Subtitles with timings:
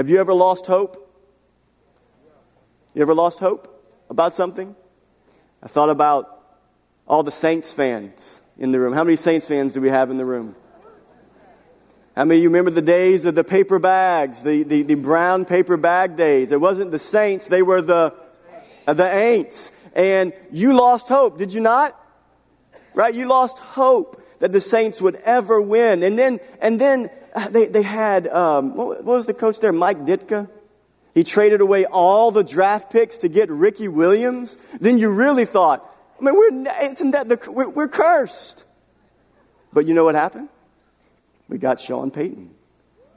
[0.00, 1.14] Have you ever lost hope?
[2.94, 4.74] You ever lost hope about something?
[5.62, 6.42] I thought about
[7.06, 8.94] all the Saints fans in the room.
[8.94, 10.56] How many Saints fans do we have in the room?
[12.16, 15.44] How many of you remember the days of the paper bags, the, the, the brown
[15.44, 16.50] paper bag days?
[16.50, 18.14] It wasn't the Saints, they were the,
[18.86, 19.70] uh, the Aints.
[19.94, 21.94] And you lost hope, did you not?
[22.94, 23.14] Right?
[23.14, 26.02] You lost hope that the Saints would ever win.
[26.02, 27.10] And then, and then
[27.50, 29.72] they, they had, um, what, what was the coach there?
[29.72, 30.48] Mike Ditka?
[31.14, 34.58] He traded away all the draft picks to get Ricky Williams.
[34.80, 38.64] Then you really thought, I mean, we're, isn't that the, we're, we're cursed.
[39.72, 40.48] But you know what happened?
[41.48, 42.50] We got Sean Payton.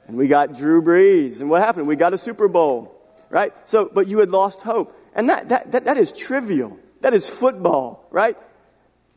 [0.06, 1.40] And we got Drew Brees.
[1.40, 1.86] And what happened?
[1.86, 2.90] We got a Super Bowl.
[3.30, 3.52] Right?
[3.64, 4.96] So, but you had lost hope.
[5.14, 6.78] And that, that, that, that is trivial.
[7.00, 8.36] That is football, right?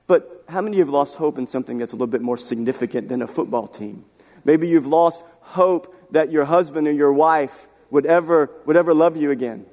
[0.07, 2.37] But how many of you have lost hope in something that's a little bit more
[2.37, 4.05] significant than a football team?
[4.47, 9.17] Maybe you've lost hope that your husband or your wife would ever, would ever love
[9.17, 9.65] you again.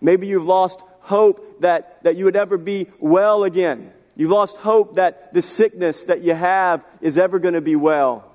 [0.00, 3.92] Maybe you've lost hope that, that you would ever be well again.
[4.14, 8.32] You've lost hope that the sickness that you have is ever going to be well.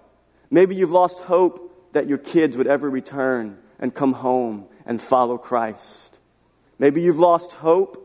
[0.51, 5.37] Maybe you've lost hope that your kids would ever return and come home and follow
[5.37, 6.19] Christ.
[6.77, 8.04] Maybe you've lost hope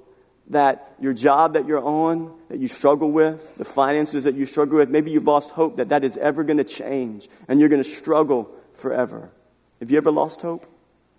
[0.51, 4.79] that your job that you're on, that you struggle with, the finances that you struggle
[4.79, 7.83] with, maybe you've lost hope that that is ever going to change and you're going
[7.83, 9.31] to struggle forever.
[9.79, 10.67] Have you ever lost hope?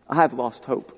[0.08, 0.98] I have lost hope.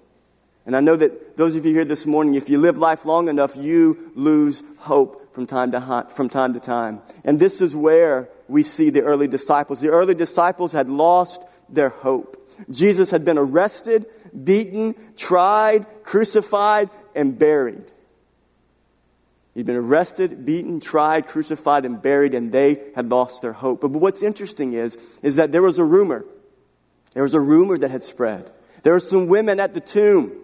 [0.66, 3.28] And I know that those of you here this morning, if you live life long
[3.28, 7.02] enough, you lose hope from time to, from time, to time.
[7.24, 9.82] And this is where we see the early disciples.
[9.82, 12.40] The early disciples had lost their hope.
[12.70, 14.06] Jesus had been arrested,
[14.44, 17.84] beaten, tried, crucified, and buried.
[19.54, 23.82] He'd been arrested, beaten, tried, crucified, and buried, and they had lost their hope.
[23.82, 26.26] But what's interesting is, is that there was a rumor.
[27.14, 28.52] There was a rumor that had spread.
[28.82, 30.44] There were some women at the tomb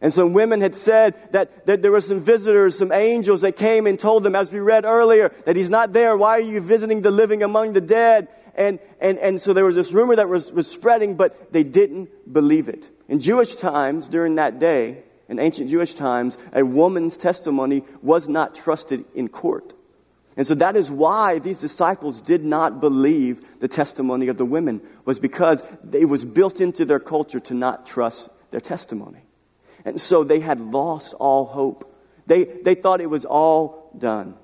[0.00, 3.86] and some women had said that, that there were some visitors, some angels that came
[3.86, 6.16] and told them, as we read earlier, that he's not there.
[6.16, 8.28] Why are you visiting the living among the dead?
[8.54, 12.32] And, and, and so there was this rumor that was, was spreading, but they didn't
[12.32, 12.88] believe it.
[13.08, 18.54] In Jewish times, during that day, in ancient Jewish times, a woman's testimony was not
[18.54, 19.74] trusted in court.
[20.36, 24.80] And so that is why these disciples did not believe the testimony of the women,
[25.04, 25.62] was because
[25.92, 29.20] it was built into their culture to not trust their testimony.
[29.84, 31.92] And so they had lost all hope.
[32.26, 34.36] They, they thought it was all done.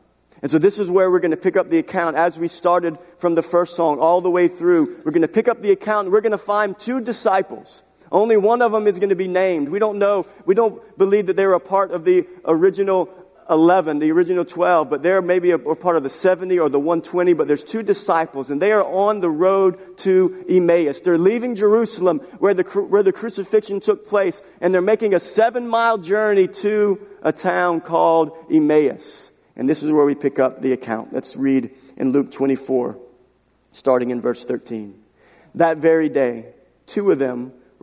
[0.43, 2.99] And so this is where we're going to pick up the account as we started
[3.19, 5.01] from the first song all the way through.
[5.05, 7.83] We're going to pick up the account and we're going to find two disciples.
[8.15, 9.69] Only one of them is going to be named.
[9.69, 13.11] We don't know, we don't believe that they were a part of the original
[13.51, 16.79] 11, the original 12, but they're maybe a, a, part of the 70 or the
[16.79, 21.01] 120, but there's two disciples and they are on the road to Emmaus.
[21.01, 25.67] They're leaving Jerusalem where the, where the crucifixion took place and they're making a seven
[25.67, 29.33] mile journey to a town called Emmaus.
[29.57, 31.13] And this is where we pick up the account.
[31.13, 32.97] Let's read in Luke 24,
[33.73, 34.95] starting in verse 13.
[35.57, 36.55] That very day,
[36.87, 37.53] two of them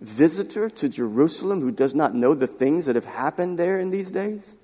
[0.00, 4.10] visitor to Jerusalem who does not know the things that have happened there in these
[4.10, 4.56] days?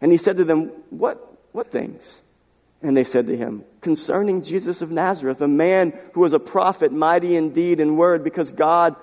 [0.00, 2.22] And he said to them, What, what things?
[2.82, 6.92] And they said to him, Concerning Jesus of Nazareth, a man who was a prophet,
[6.92, 8.96] mighty in deed and word, because God,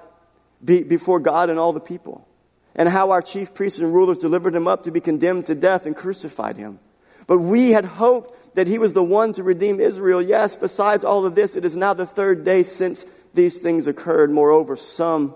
[0.63, 2.27] be, before God and all the people.
[2.75, 5.85] And how our chief priests and rulers delivered him up to be condemned to death
[5.85, 6.79] and crucified him.
[7.25, 10.21] But we had hoped that he was the one to redeem Israel.
[10.21, 14.31] Yes, besides all of this, it is now the third day since these things occurred.
[14.31, 15.35] Moreover, some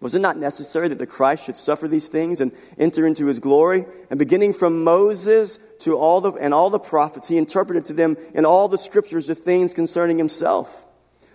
[0.00, 3.40] Was it not necessary that the Christ should suffer these things and enter into his
[3.40, 3.84] glory?
[4.10, 8.16] And beginning from Moses to all the, and all the prophets, he interpreted to them
[8.32, 10.86] in all the scriptures the things concerning himself.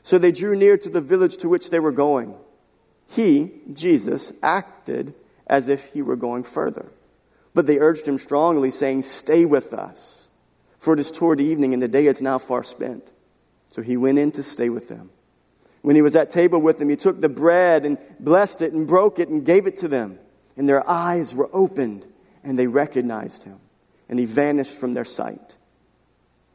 [0.01, 2.35] So they drew near to the village to which they were going.
[3.07, 5.13] He, Jesus, acted
[5.45, 6.91] as if he were going further.
[7.53, 10.29] But they urged him strongly, saying, Stay with us,
[10.79, 13.07] for it is toward evening, and the day is now far spent.
[13.71, 15.09] So he went in to stay with them.
[15.83, 18.87] When he was at table with them, he took the bread and blessed it and
[18.87, 20.17] broke it and gave it to them.
[20.55, 22.05] And their eyes were opened,
[22.41, 23.59] and they recognized him.
[24.07, 25.57] And he vanished from their sight.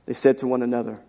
[0.06, 1.00] They said to one another,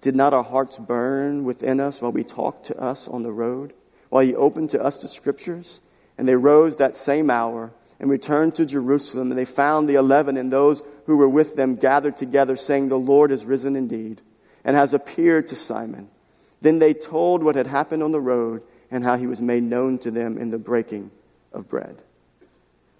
[0.00, 3.72] Did not our hearts burn within us while we talked to us on the road,
[4.08, 5.80] while he opened to us the scriptures?
[6.18, 10.36] And they rose that same hour and returned to Jerusalem, and they found the eleven
[10.36, 14.22] and those who were with them gathered together, saying, The Lord is risen indeed,
[14.64, 16.08] and has appeared to Simon.
[16.64, 19.98] Then they told what had happened on the road and how he was made known
[19.98, 21.10] to them in the breaking
[21.52, 22.00] of bread.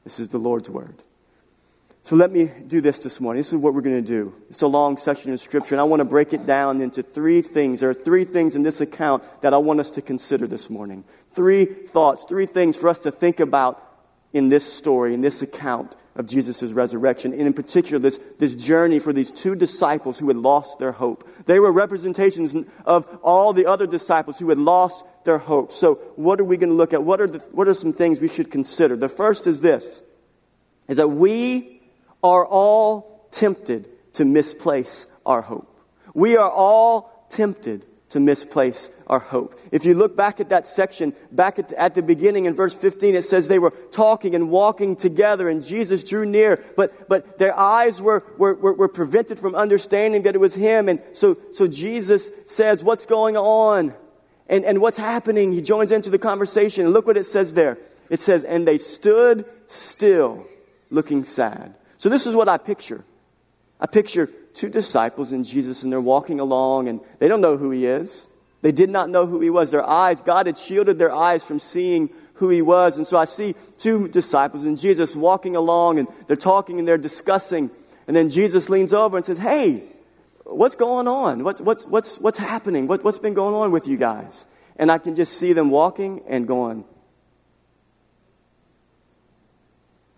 [0.04, 0.94] This is the Lord's word.
[2.02, 3.40] So let me do this this morning.
[3.40, 4.34] This is what we're going to do.
[4.50, 7.40] It's a long section of Scripture, and I want to break it down into three
[7.40, 7.80] things.
[7.80, 11.02] There are three things in this account that I want us to consider this morning.
[11.30, 13.82] Three thoughts, three things for us to think about
[14.34, 19.00] in this story, in this account of Jesus' resurrection, and in particular, this, this journey
[19.00, 21.28] for these two disciples who had lost their hope.
[21.46, 25.72] They were representations of all the other disciples who had lost their hope.
[25.72, 27.02] So, what are we going to look at?
[27.02, 28.96] What are, the, what are some things we should consider?
[28.96, 30.02] The first is this,
[30.88, 31.82] is that we
[32.22, 35.68] are all tempted to misplace our hope.
[36.14, 37.84] We are all tempted
[38.14, 39.58] to misplace our hope.
[39.72, 42.72] If you look back at that section, back at the, at the beginning in verse
[42.72, 47.38] 15, it says they were talking and walking together and Jesus drew near, but, but
[47.38, 50.88] their eyes were, were, were, were prevented from understanding that it was Him.
[50.88, 53.92] And so, so Jesus says, What's going on?
[54.48, 55.50] And, and what's happening?
[55.50, 56.84] He joins into the conversation.
[56.84, 57.78] And look what it says there.
[58.10, 60.46] It says, And they stood still,
[60.88, 61.74] looking sad.
[61.96, 63.04] So this is what I picture.
[63.80, 67.70] I picture two disciples and Jesus, and they're walking along, and they don't know who
[67.70, 68.26] he is.
[68.62, 69.70] They did not know who he was.
[69.70, 72.96] Their eyes, God had shielded their eyes from seeing who he was.
[72.96, 76.96] And so I see two disciples and Jesus walking along, and they're talking and they're
[76.96, 77.70] discussing.
[78.06, 79.82] And then Jesus leans over and says, Hey,
[80.44, 81.44] what's going on?
[81.44, 82.86] What's, what's, what's, what's happening?
[82.86, 84.46] What, what's been going on with you guys?
[84.76, 86.84] And I can just see them walking and going,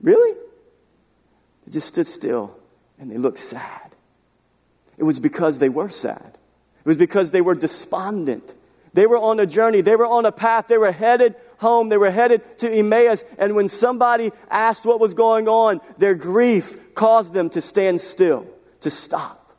[0.00, 0.39] Really?
[1.65, 2.56] They just stood still
[2.99, 3.86] and they looked sad.
[4.98, 6.38] It was because they were sad.
[6.84, 8.54] It was because they were despondent.
[8.93, 9.82] They were on a journey.
[9.82, 10.69] They were on a path.
[10.69, 11.88] They were headed home.
[11.88, 13.25] They were headed to Emmaus.
[13.38, 18.46] And when somebody asked what was going on, their grief caused them to stand still,
[18.81, 19.52] to stop.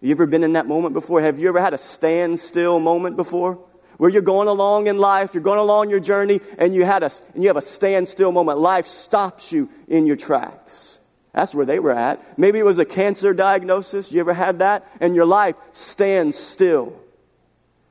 [0.00, 1.22] Have you ever been in that moment before?
[1.22, 3.64] Have you ever had a standstill moment before?
[3.96, 7.10] Where you're going along in life, you're going along your journey, and you, had a,
[7.34, 8.58] and you have a standstill moment.
[8.58, 10.98] Life stops you in your tracks.
[11.32, 12.38] That's where they were at.
[12.38, 14.12] Maybe it was a cancer diagnosis.
[14.12, 14.86] You ever had that?
[15.00, 16.98] And your life stands still.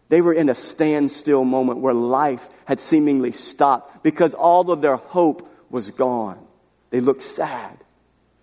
[0.09, 4.97] They were in a standstill moment where life had seemingly stopped because all of their
[4.97, 6.45] hope was gone.
[6.89, 7.77] They looked sad.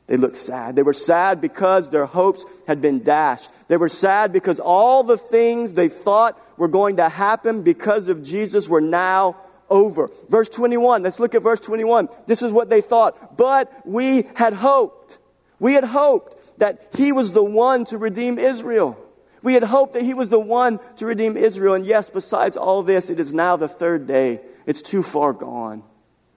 [0.06, 0.74] They looked sad.
[0.74, 3.50] They were sad because their hopes had been dashed.
[3.68, 8.22] They were sad because all the things they thought were going to happen because of
[8.22, 9.36] Jesus were now
[9.70, 10.10] over.
[10.28, 12.08] Verse 21, let's look at verse 21.
[12.26, 13.36] This is what they thought.
[13.36, 15.18] But we had hoped.
[15.58, 18.98] We had hoped that he was the one to redeem Israel.
[19.42, 21.74] We had hoped that he was the one to redeem Israel.
[21.74, 24.40] And yes, besides all this, it is now the third day.
[24.66, 25.84] It's too far gone.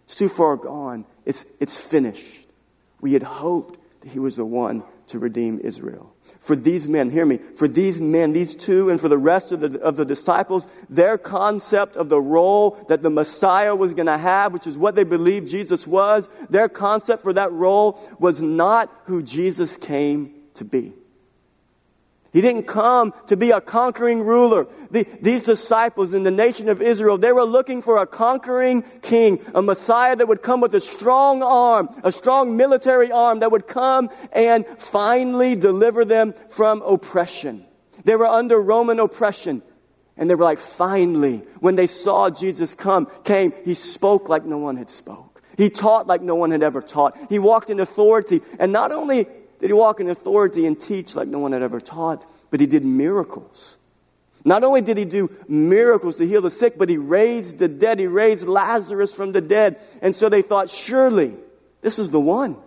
[0.06, 1.06] It's too far gone.
[1.26, 2.46] It's, it's finished.
[3.00, 6.11] We had hoped that he was the one to redeem Israel
[6.42, 9.60] for these men, hear me, for these men, these two, and for the rest of
[9.60, 14.18] the, of the disciples, their concept of the role that the Messiah was going to
[14.18, 18.92] have, which is what they believed Jesus was, their concept for that role was not
[19.06, 20.94] who Jesus came to be.
[22.34, 24.68] He didn't come to be a conquering ruler.
[24.90, 29.44] The, these disciples in the nation of Israel, they were looking for a conquering king,
[29.54, 33.68] a Messiah that would come with a strong arm, a strong military arm that would
[33.68, 37.66] come and finally deliver them from oppression.
[38.06, 39.62] They were under Roman oppression.
[40.16, 44.58] And they were like, finally, when they saw Jesus come, came, he spoke like no
[44.58, 45.42] one had spoke.
[45.58, 47.18] He taught like no one had ever taught.
[47.30, 48.42] He walked in authority.
[48.60, 49.28] And not only
[49.62, 52.66] did he walk in authority and teach like no one had ever taught, but he
[52.66, 53.78] did miracles.
[54.44, 58.00] Not only did he do miracles to heal the sick, but he raised the dead.
[58.00, 59.80] He raised Lazarus from the dead.
[60.02, 61.36] And so they thought, surely,
[61.82, 62.58] this is the one.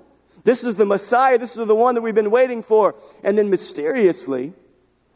[0.44, 1.36] This is the Messiah.
[1.36, 2.94] This is the one that we've been waiting for.
[3.24, 4.52] And then mysteriously,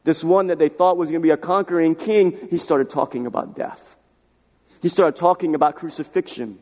[0.03, 3.25] this one that they thought was going to be a conquering king, he started talking
[3.27, 3.95] about death.
[4.83, 6.59] He started talking about crucifixion.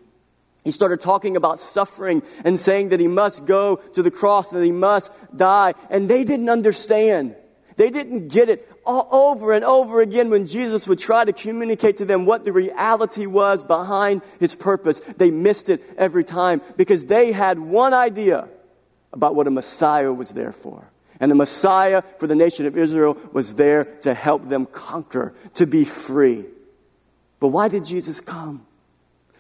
[0.66, 4.64] He started talking about suffering and saying that he must go to the cross, that
[4.64, 5.74] he must die.
[5.90, 7.36] And they didn't understand.
[7.76, 11.98] They didn't get it all over and over again when Jesus would try to communicate
[11.98, 14.98] to them what the reality was behind his purpose.
[14.98, 18.48] They missed it every time because they had one idea.
[19.12, 20.90] about what a Messiah was there for.
[21.18, 25.66] And the Messiah for the nation of Israel was there to help them conquer, to
[25.66, 26.44] be free.
[27.40, 28.66] But why did Jesus come?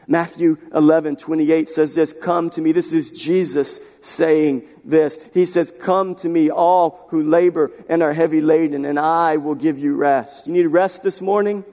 [0.08, 2.72] Matthew 11, 28 says this, come to me.
[2.72, 5.18] This is Jesus saying this.
[5.34, 9.56] He says, come to me, all who labor and are heavy laden, and I will
[9.56, 10.46] give you rest.
[10.46, 11.64] You need rest this morning?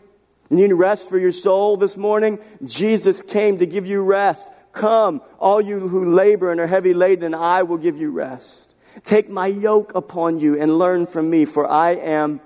[0.50, 2.40] You need rest for your soul this morning?
[2.64, 4.48] Jesus came to give you rest.
[4.72, 8.74] Come, all you who labor and are heavy laden, and I will give you rest.
[9.06, 12.42] Take my yoke upon you and learn from me, for I am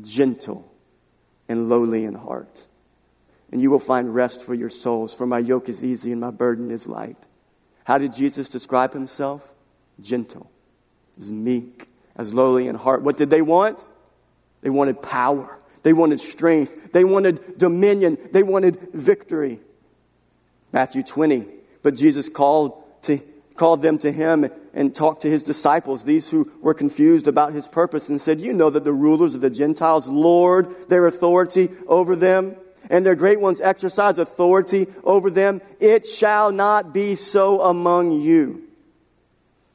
[0.00, 0.70] gentle
[1.48, 2.67] and lowly in heart
[3.50, 5.14] and you will find rest for your souls.
[5.14, 7.16] For my yoke is easy and my burden is light.
[7.84, 9.54] How did Jesus describe himself?
[10.00, 10.50] Gentle,
[11.18, 13.02] as meek, as lowly in heart.
[13.02, 13.82] What did they want?
[14.60, 15.58] They wanted power.
[15.82, 16.92] They wanted strength.
[16.92, 18.18] They wanted dominion.
[18.32, 19.60] They wanted victory.
[20.72, 21.46] Matthew 20.
[21.82, 23.20] But Jesus called, to,
[23.56, 27.66] called them to him and talked to his disciples, these who were confused about his
[27.66, 32.14] purpose, and said, You know that the rulers of the Gentiles lord their authority over
[32.14, 32.56] them
[32.90, 35.60] and their great ones exercise authority over them.
[35.80, 38.64] It shall not be so among you.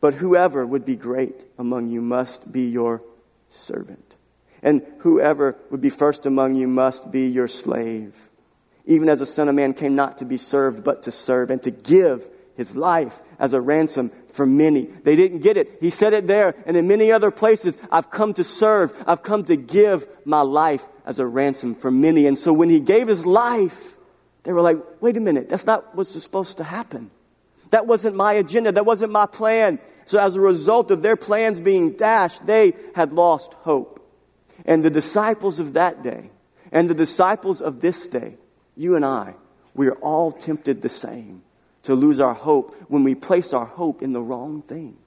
[0.01, 3.01] But whoever would be great among you must be your
[3.47, 4.15] servant.
[4.61, 8.29] And whoever would be first among you must be your slave.
[8.85, 11.63] Even as the Son of Man came not to be served, but to serve and
[11.63, 14.83] to give his life as a ransom for many.
[14.83, 15.77] They didn't get it.
[15.79, 17.77] He said it there and in many other places.
[17.91, 18.95] I've come to serve.
[19.07, 22.25] I've come to give my life as a ransom for many.
[22.25, 23.97] And so when he gave his life,
[24.43, 27.11] they were like, wait a minute, that's not what's supposed to happen.
[27.69, 28.71] That wasn't my agenda.
[28.71, 29.79] That wasn't my plan.
[30.05, 33.99] So as a result of their plans being dashed, they had lost hope.
[34.65, 36.29] And the disciples of that day
[36.71, 38.37] and the disciples of this day,
[38.75, 39.35] you and I,
[39.73, 41.43] we are all tempted the same
[41.83, 44.97] to lose our hope when we place our hope in the wrong things.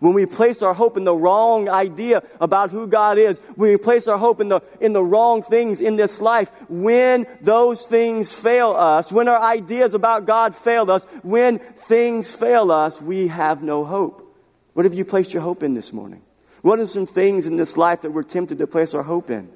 [0.00, 3.76] When we place our hope in the wrong idea about who God is, when we
[3.76, 8.32] place our hope in the, in the wrong things in this life, when those things
[8.32, 13.62] fail us, when our ideas about God fail us, when things fail us, we have
[13.62, 14.36] no hope.
[14.74, 16.22] What have you placed your hope in this morning?
[16.62, 19.48] What are some things in this life that we're tempted to place our hope in?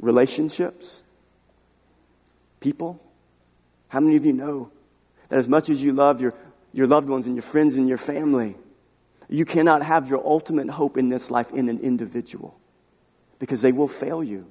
[0.00, 1.02] Relationships?
[2.60, 3.00] People?
[3.88, 4.70] How many of you know
[5.32, 6.34] that as much as you love your,
[6.74, 8.54] your loved ones and your friends and your family,
[9.30, 12.60] you cannot have your ultimate hope in this life in an individual
[13.38, 14.46] because they will fail you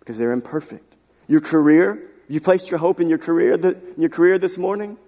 [0.00, 0.96] because they're imperfect.
[1.28, 4.98] Your career, you placed your hope in your career, the, your career this morning?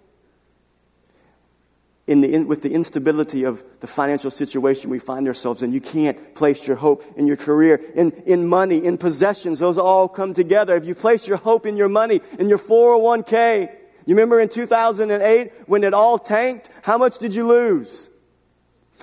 [2.07, 5.81] In the, in, with the instability of the financial situation we find ourselves in, you
[5.81, 9.59] can't place your hope in your career, in, in money, in possessions.
[9.59, 10.77] Those all come together.
[10.77, 15.53] If you place your hope in your money, in your 401k, you remember in 2008
[15.67, 16.71] when it all tanked?
[16.83, 18.09] How much did you lose?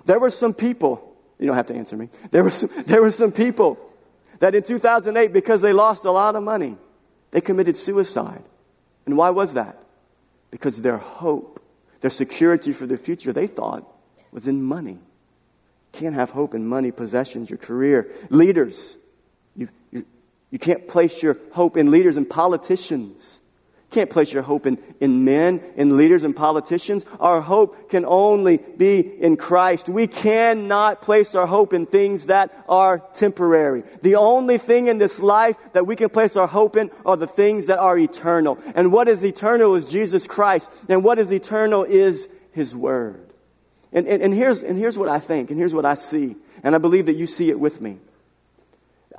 [0.05, 2.09] There were some people, you don't have to answer me.
[2.31, 3.77] There were some, there were some people
[4.39, 6.77] that in 2008, because they lost a lot of money,
[7.31, 8.43] they committed suicide.
[9.05, 9.77] And why was that?
[10.51, 11.63] Because their hope,
[11.99, 13.85] their security for the future, they thought
[14.31, 14.99] was in money.
[15.91, 18.11] Can't have hope in money, possessions, your career.
[18.29, 18.97] Leaders,
[19.55, 20.05] you, you,
[20.49, 23.41] you can't place your hope in leaders and politicians
[23.93, 27.05] can't place your hope in, in men, in leaders, and politicians.
[27.19, 29.87] Our hope can only be in Christ.
[29.87, 33.83] We cannot place our hope in things that are temporary.
[34.01, 37.27] The only thing in this life that we can place our hope in are the
[37.27, 38.59] things that are eternal.
[38.75, 40.69] And what is eternal is Jesus Christ.
[40.89, 43.31] And what is eternal is His Word.
[43.93, 46.35] And, and, and, here's, and here's what I think, and here's what I see.
[46.63, 47.99] And I believe that you see it with me.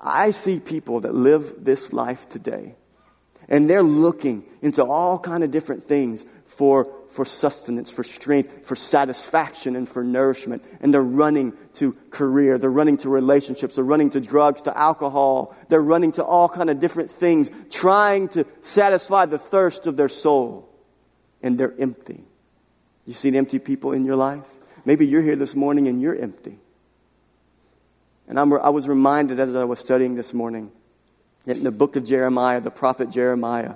[0.02, 2.74] I see people that live this life today
[3.48, 8.76] and they're looking into all kind of different things for, for sustenance, for strength, for
[8.76, 10.64] satisfaction, and for nourishment.
[10.80, 12.58] And they're running to career.
[12.58, 13.74] They're running to relationships.
[13.74, 15.54] They're running to drugs, to alcohol.
[15.68, 20.08] They're running to all kind of different things, trying to satisfy the thirst of their
[20.08, 20.68] soul.
[21.42, 22.24] And they're empty.
[23.04, 24.48] You seen empty people in your life?
[24.84, 26.58] Maybe you're here this morning and you're empty.
[28.26, 30.72] And I'm, I was reminded as I was studying this morning
[31.46, 33.74] in the book of Jeremiah, the prophet Jeremiah,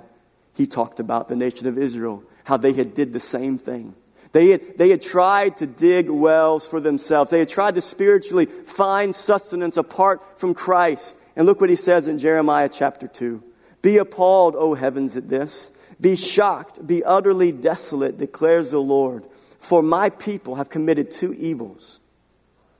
[0.55, 3.95] he talked about the nation of Israel, how they had did the same thing.
[4.31, 7.31] They had, they had tried to dig wells for themselves.
[7.31, 11.15] They had tried to spiritually find sustenance apart from Christ.
[11.35, 13.43] And look what he says in Jeremiah chapter 2.
[13.81, 15.71] Be appalled, O heavens, at this.
[15.99, 19.25] Be shocked, be utterly desolate, declares the Lord.
[19.59, 21.99] For my people have committed two evils.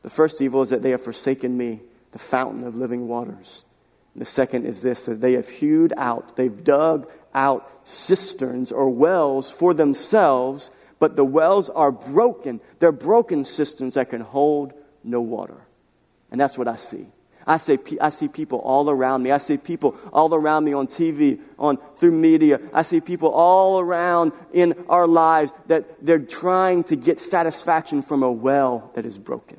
[0.03, 1.81] The first evil is that they have forsaken me,
[2.11, 3.65] the fountain of living waters.
[4.15, 9.51] The second is this that they have hewed out, they've dug out cisterns or wells
[9.51, 12.59] for themselves, but the wells are broken.
[12.79, 14.73] They're broken cisterns that can hold
[15.03, 15.57] no water.
[16.31, 17.07] And that's what I see.
[17.47, 19.31] I, say, I see people all around me.
[19.31, 22.59] I see people all around me on TV, on through media.
[22.73, 28.21] I see people all around in our lives that they're trying to get satisfaction from
[28.21, 29.57] a well that is broken.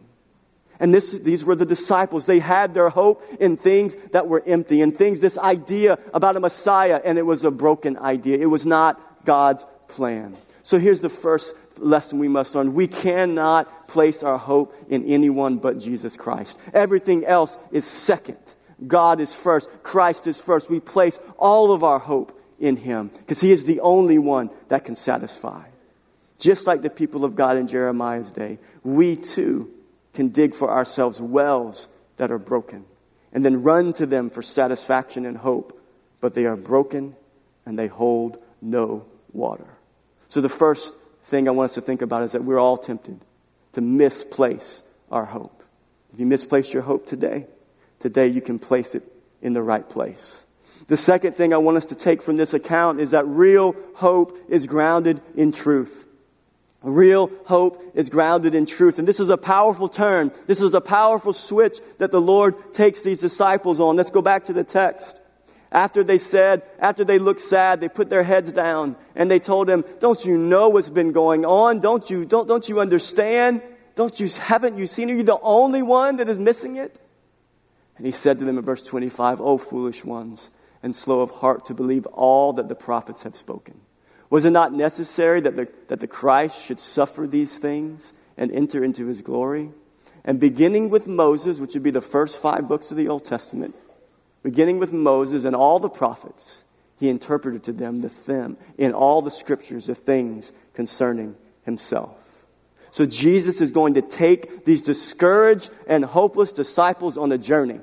[0.81, 2.25] And this, these were the disciples.
[2.25, 6.41] They had their hope in things that were empty, in things, this idea about a
[6.41, 8.39] Messiah, and it was a broken idea.
[8.39, 10.37] It was not God's plan.
[10.63, 12.73] So here's the first lesson we must learn.
[12.73, 16.59] We cannot place our hope in anyone but Jesus Christ.
[16.73, 18.39] Everything else is second.
[18.87, 19.69] God is first.
[19.83, 20.71] Christ is first.
[20.71, 24.87] We place all of our hope in Him because He is the only one that
[24.87, 25.65] can satisfy.
[26.39, 29.71] Just like the people of God in Jeremiah's day, we too
[30.21, 32.85] can dig for ourselves wells that are broken
[33.33, 35.81] and then run to them for satisfaction and hope,
[36.21, 37.17] but they are broken
[37.65, 39.79] and they hold no water.
[40.29, 43.19] So the first thing I want us to think about is that we're all tempted
[43.73, 45.63] to misplace our hope.
[46.13, 47.47] If you misplace your hope today,
[47.99, 49.05] today you can place it
[49.41, 50.45] in the right place.
[50.89, 54.37] The second thing I want us to take from this account is that real hope
[54.51, 56.07] is grounded in truth.
[56.83, 58.99] Real hope is grounded in truth.
[58.99, 60.33] And this is a powerful turn.
[60.47, 63.97] This is a powerful switch that the Lord takes these disciples on.
[63.97, 65.21] Let's go back to the text.
[65.73, 69.69] After they said, after they looked sad, they put their heads down and they told
[69.69, 71.81] him, Don't you know what's been going on?
[71.81, 73.63] Don't you, don't, don't you understand?
[73.95, 75.11] Don't you, haven't you seen?
[75.11, 76.99] Are you the only one that is missing it?
[77.99, 80.51] And he said to them in verse 25, O foolish ones,
[80.83, 83.83] and slow of heart to believe all that the prophets have spoken.
[84.31, 88.83] Was it not necessary that the, that the Christ should suffer these things and enter
[88.83, 89.71] into his glory?
[90.25, 93.75] And beginning with Moses, which would be the first five books of the Old Testament,
[94.43, 96.63] beginning with Moses and all the prophets,
[96.99, 101.35] he interpreted to them the them in all the scriptures the things concerning
[101.65, 102.17] himself.
[102.91, 107.81] So Jesus is going to take these discouraged and hopeless disciples on a journey.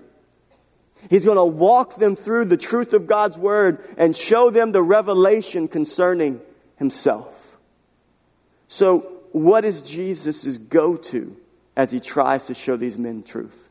[1.10, 4.82] He's going to walk them through the truth of God's word and show them the
[4.82, 6.42] revelation concerning
[6.78, 7.58] himself.
[8.68, 11.38] So, what is Jesus' go to
[11.76, 13.70] as he tries to show these men truth?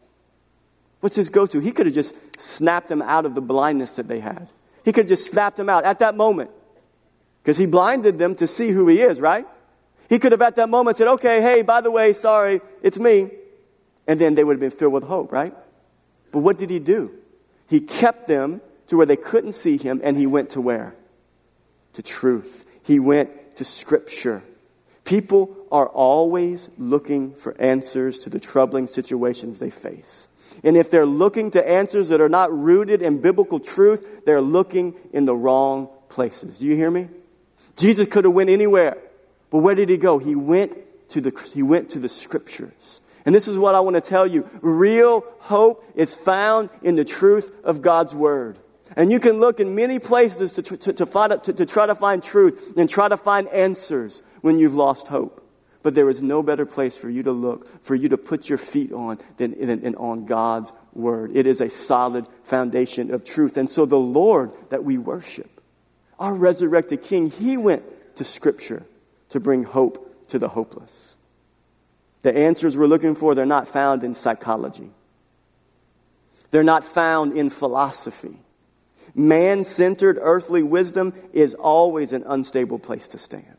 [1.01, 1.61] What's his go to?
[1.61, 4.49] He could have just snapped them out of the blindness that they had.
[4.85, 6.51] He could have just snapped them out at that moment.
[7.43, 9.47] Because he blinded them to see who he is, right?
[10.09, 13.31] He could have at that moment said, okay, hey, by the way, sorry, it's me.
[14.07, 15.55] And then they would have been filled with hope, right?
[16.37, 17.13] But what did he do?
[17.67, 20.95] He kept them to where they couldn't see him, and he went to where?
[21.95, 22.67] To truth.
[22.83, 24.43] He went to Scripture.
[25.05, 30.29] People are always looking for answers to the troubling situations they face.
[30.63, 34.95] And if they're looking to answers that are not rooted in biblical truth, they're looking
[35.15, 36.59] in the wrong places.
[36.59, 37.09] Do you hear me?
[37.79, 38.99] Jesus could have went anywhere.
[39.49, 40.19] But where did he go?
[40.19, 40.77] He went
[41.13, 43.01] to the, he went to the scriptures.
[43.27, 44.49] And this is what I want to tell you.
[44.63, 48.59] Real hope is found in the truth of God's word.
[48.95, 51.97] And you can look in many places to, to, to, find, to, to try to
[51.97, 55.43] find truth and try to find answers when you've lost hope.
[55.83, 58.59] But there is no better place for you to look, for you to put your
[58.59, 61.37] feet on than, than, than on God's word.
[61.37, 63.57] It is a solid foundation of truth.
[63.57, 65.61] And so the Lord that we worship,
[66.19, 67.85] our resurrected King, he went
[68.17, 68.85] to Scripture
[69.29, 71.06] to bring hope to the hopeless.
[72.27, 74.91] The answers we're looking for, they're not found in psychology.
[76.51, 78.37] They're not found in philosophy.
[79.15, 83.57] Man centered earthly wisdom is always an unstable place to stand.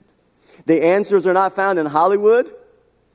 [0.66, 2.52] The answers are not found in Hollywood.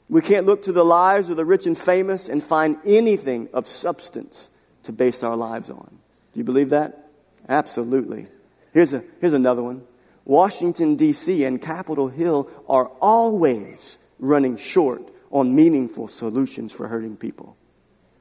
[0.08, 3.66] We can't look to the lives of the rich and famous and find anything of
[3.66, 4.48] substance
[4.84, 5.98] to base our lives on.
[6.32, 7.10] Do you believe that?
[7.46, 8.26] Absolutely.
[8.72, 9.82] Here's, a, here's another one.
[10.24, 11.44] Washington, D.C.
[11.44, 17.56] and Capitol Hill are always running short on meaningful solutions for hurting people.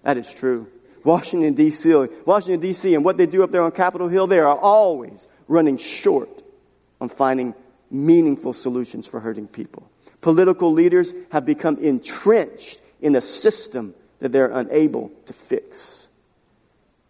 [0.03, 0.67] That is true.
[1.03, 1.93] Washington, D.C.,
[2.25, 5.77] Washington, D.C., and what they do up there on Capitol Hill, they are always running
[5.77, 6.41] short
[6.99, 7.53] on finding
[7.89, 9.89] meaningful solutions for hurting people.
[10.21, 16.07] Political leaders have become entrenched in a system that they're unable to fix.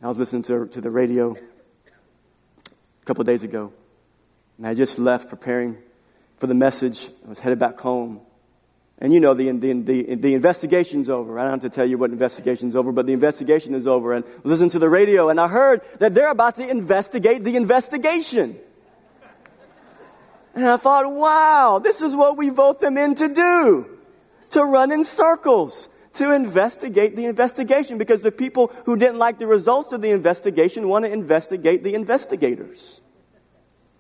[0.02, 3.72] I was listening to, to the radio a couple days ago,
[4.58, 5.78] and I just left preparing
[6.40, 7.10] for the message.
[7.26, 8.22] I was headed back home.
[9.02, 11.40] And you know, the, the, the, the, investigation's over.
[11.40, 14.14] I don't have to tell you what investigation's over, but the investigation is over.
[14.14, 17.56] And I listened to the radio, and I heard that they're about to investigate the
[17.56, 18.60] investigation.
[20.54, 23.98] And I thought, wow, this is what we vote them in to do.
[24.52, 25.90] To run in circles.
[26.14, 27.98] To investigate the investigation.
[27.98, 31.96] Because the people who didn't like the results of the investigation want to investigate the
[31.96, 33.02] investigators.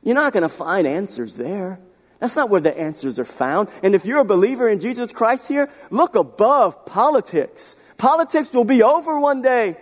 [0.04, 1.80] You're not going to find answers there.
[2.22, 3.68] That's not where the answers are found.
[3.82, 7.76] And if you're a believer in Jesus Christ here, look above politics.
[7.98, 9.76] Politics will be over one day.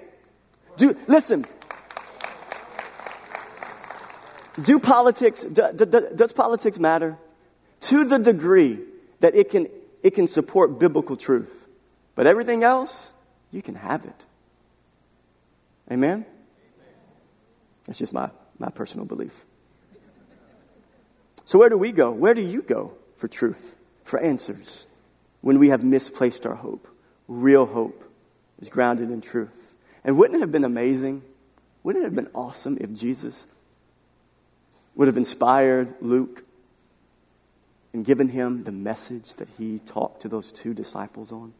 [0.77, 1.45] Do, listen.
[4.63, 7.17] Do politics, do, do, does politics matter?
[7.81, 8.79] To the degree
[9.19, 9.67] that it can,
[10.01, 11.67] it can support biblical truth.
[12.15, 13.11] But everything else,
[13.51, 14.25] you can have it.
[15.91, 16.25] Amen?
[17.85, 19.45] That's just my, my personal belief.
[21.49, 22.11] So, where do we go?
[22.11, 24.85] Where do you go for truth, for answers,
[25.41, 26.87] when we have misplaced our hope?
[27.27, 28.03] Real hope
[28.59, 29.73] is grounded in truth.
[30.03, 31.23] And wouldn't it have been amazing?
[31.81, 33.47] Wouldn't it have been awesome if Jesus
[34.93, 36.43] would have inspired Luke
[37.93, 41.55] and given him the message that he talked to those two disciples on?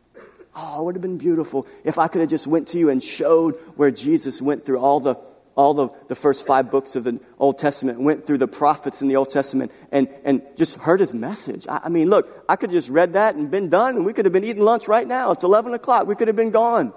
[0.56, 3.02] Oh, it would have been beautiful if I could have just went to you and
[3.02, 5.16] showed where Jesus went through all the
[5.60, 9.10] all the, the first five books of the Old Testament, went through the prophets in
[9.10, 11.68] the Old Testament, and, and just heard his message.
[11.68, 14.14] I, I mean, look, I could have just read that and been done, and we
[14.14, 15.32] could have been eating lunch right now.
[15.32, 16.08] It's 11 o'clock.
[16.08, 16.94] We could have been gone.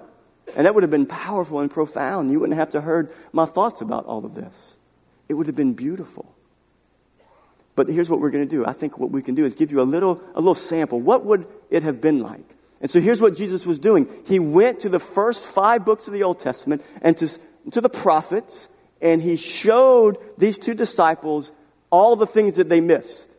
[0.55, 2.31] And that would have been powerful and profound.
[2.31, 4.77] You wouldn't have to heard my thoughts about all of this.
[5.27, 6.33] It would have been beautiful.
[7.75, 8.65] But here's what we're going to do.
[8.65, 11.01] I think what we can do is give you a little, a little sample.
[11.01, 12.45] What would it have been like?
[12.79, 14.09] And so here's what Jesus was doing.
[14.25, 17.29] He went to the first five books of the Old Testament and to
[17.71, 18.69] to the prophets,
[19.01, 21.51] and he showed these two disciples
[21.89, 23.29] all the things that they missed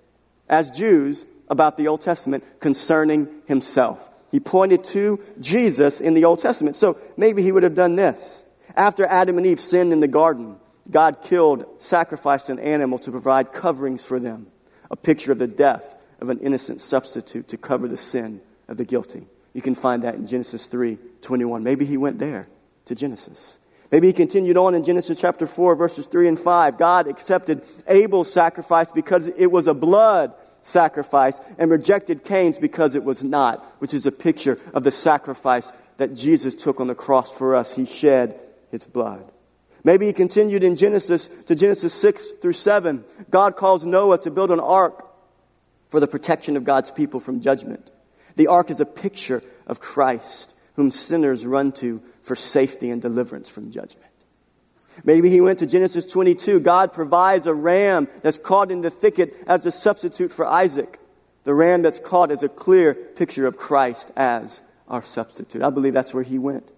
[0.49, 4.11] as Jews about the Old Testament concerning himself.
[4.31, 6.77] He pointed to Jesus in the Old Testament.
[6.77, 8.43] So maybe he would have done this.
[8.77, 10.57] After Adam and Eve sinned in the garden,
[10.91, 14.49] God killed, sacrificed an animal to provide coverings for them,
[14.91, 18.85] a picture of the death of an innocent substitute to cover the sin of the
[18.85, 19.27] guilty.
[19.53, 21.63] You can find that in Genesis 3 21.
[21.63, 22.49] Maybe he went there
[22.87, 23.59] to Genesis.
[23.95, 26.79] Maybe he continued on in Genesis chapter 4, verses 3 and 5.
[26.79, 33.05] God accepted Abel's sacrifice because it was a blood sacrifice and rejected Cain's because it
[33.05, 37.31] was not, which is a picture of the sacrifice that Jesus took on the cross
[37.31, 37.73] for us.
[37.73, 38.41] He shed
[38.73, 39.31] his blood.
[39.85, 43.05] Maybe he continued in Genesis to Genesis 6 through 7.
[43.31, 45.07] God calls Noah to build an ark
[45.91, 47.89] for the protection of God's people from judgment.
[48.35, 53.49] The ark is a picture of Christ, whom sinners run to for safety and deliverance
[53.49, 54.11] from judgment.
[55.05, 56.61] Maybe he went to Genesis 22.
[56.61, 60.99] God provides a ram that's caught in the thicket as a substitute for Isaac.
[61.45, 65.63] The ram that's caught is a clear picture of Christ as our substitute.
[65.63, 66.69] I believe that's where he went.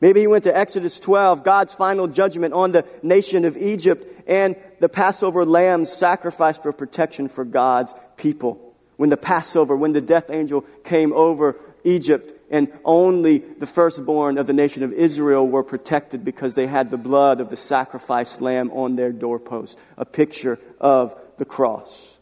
[0.00, 4.56] Maybe he went to Exodus 12, God's final judgment on the nation of Egypt and
[4.78, 8.74] the Passover lambs sacrificed for protection for God's people.
[8.96, 14.46] When the Passover, when the death angel came over Egypt, and only the firstborn of
[14.46, 18.70] the nation of Israel were protected because they had the blood of the sacrificed lamb
[18.72, 22.18] on their doorpost, a picture of the cross.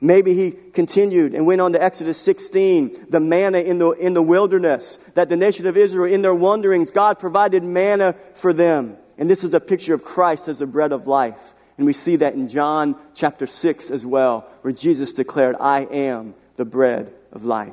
[0.00, 4.22] Maybe he continued and went on to Exodus 16, the manna in the, in the
[4.22, 8.96] wilderness, that the nation of Israel, in their wanderings, God provided manna for them.
[9.16, 11.54] And this is a picture of Christ as the bread of life.
[11.76, 16.34] And we see that in John chapter 6 as well, where Jesus declared, I am
[16.56, 17.72] the bread of life.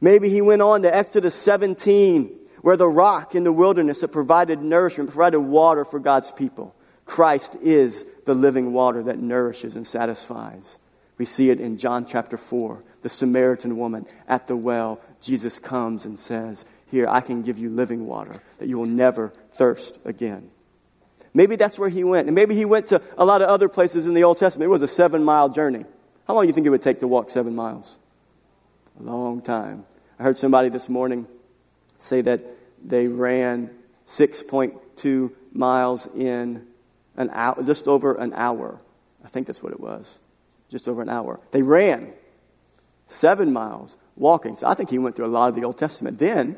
[0.00, 2.30] Maybe he went on to Exodus 17,
[2.62, 6.74] where the rock in the wilderness that provided nourishment, provided water for God's people.
[7.04, 10.78] Christ is the living water that nourishes and satisfies.
[11.18, 15.00] We see it in John chapter 4, the Samaritan woman at the well.
[15.20, 19.32] Jesus comes and says, Here, I can give you living water that you will never
[19.52, 20.50] thirst again.
[21.32, 22.28] Maybe that's where he went.
[22.28, 24.66] And maybe he went to a lot of other places in the Old Testament.
[24.66, 25.84] It was a seven mile journey.
[26.26, 27.98] How long do you think it would take to walk seven miles?
[28.98, 29.84] A long time.
[30.18, 31.26] I heard somebody this morning
[31.98, 32.42] say that
[32.84, 33.70] they ran
[34.06, 36.66] 6.2 miles in
[37.16, 38.80] an hour, just over an hour.
[39.24, 40.18] I think that's what it was.
[40.70, 41.40] Just over an hour.
[41.50, 42.12] They ran
[43.08, 44.56] seven miles walking.
[44.56, 46.18] So I think he went through a lot of the Old Testament.
[46.18, 46.56] Then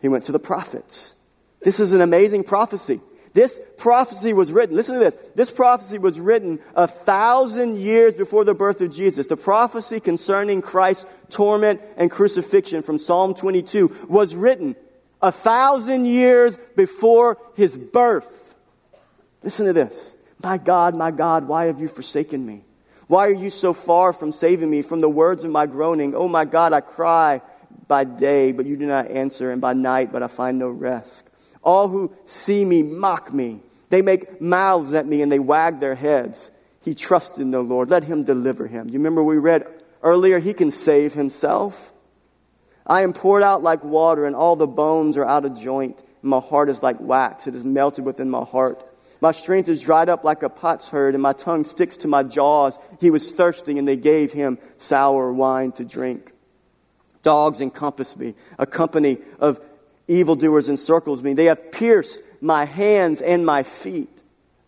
[0.00, 1.14] he went to the prophets.
[1.60, 3.00] This is an amazing prophecy.
[3.32, 5.16] This prophecy was written, listen to this.
[5.34, 9.26] This prophecy was written a thousand years before the birth of Jesus.
[9.26, 14.76] The prophecy concerning Christ's torment and crucifixion from Psalm 22 was written
[15.20, 18.54] a thousand years before his birth.
[19.42, 20.14] Listen to this.
[20.42, 22.64] My God, my God, why have you forsaken me?
[23.08, 26.14] Why are you so far from saving me from the words of my groaning?
[26.14, 27.42] Oh my God, I cry
[27.88, 31.24] by day, but you do not answer, and by night, but I find no rest.
[31.62, 33.60] All who see me mock me.
[33.90, 36.50] They make mouths at me and they wag their heads.
[36.82, 37.90] He trusted in the Lord.
[37.90, 38.88] Let him deliver him.
[38.88, 39.66] You remember we read
[40.04, 41.92] earlier, he can save himself.
[42.86, 46.00] I am poured out like water, and all the bones are out of joint.
[46.22, 48.86] My heart is like wax, it is melted within my heart.
[49.20, 52.78] My strength is dried up like a potsherd, and my tongue sticks to my jaws.
[53.00, 56.32] He was thirsty, and they gave him sour wine to drink.
[57.22, 58.34] Dogs encompass me.
[58.58, 59.60] A company of
[60.08, 61.32] evildoers encircles me.
[61.32, 64.10] They have pierced my hands and my feet.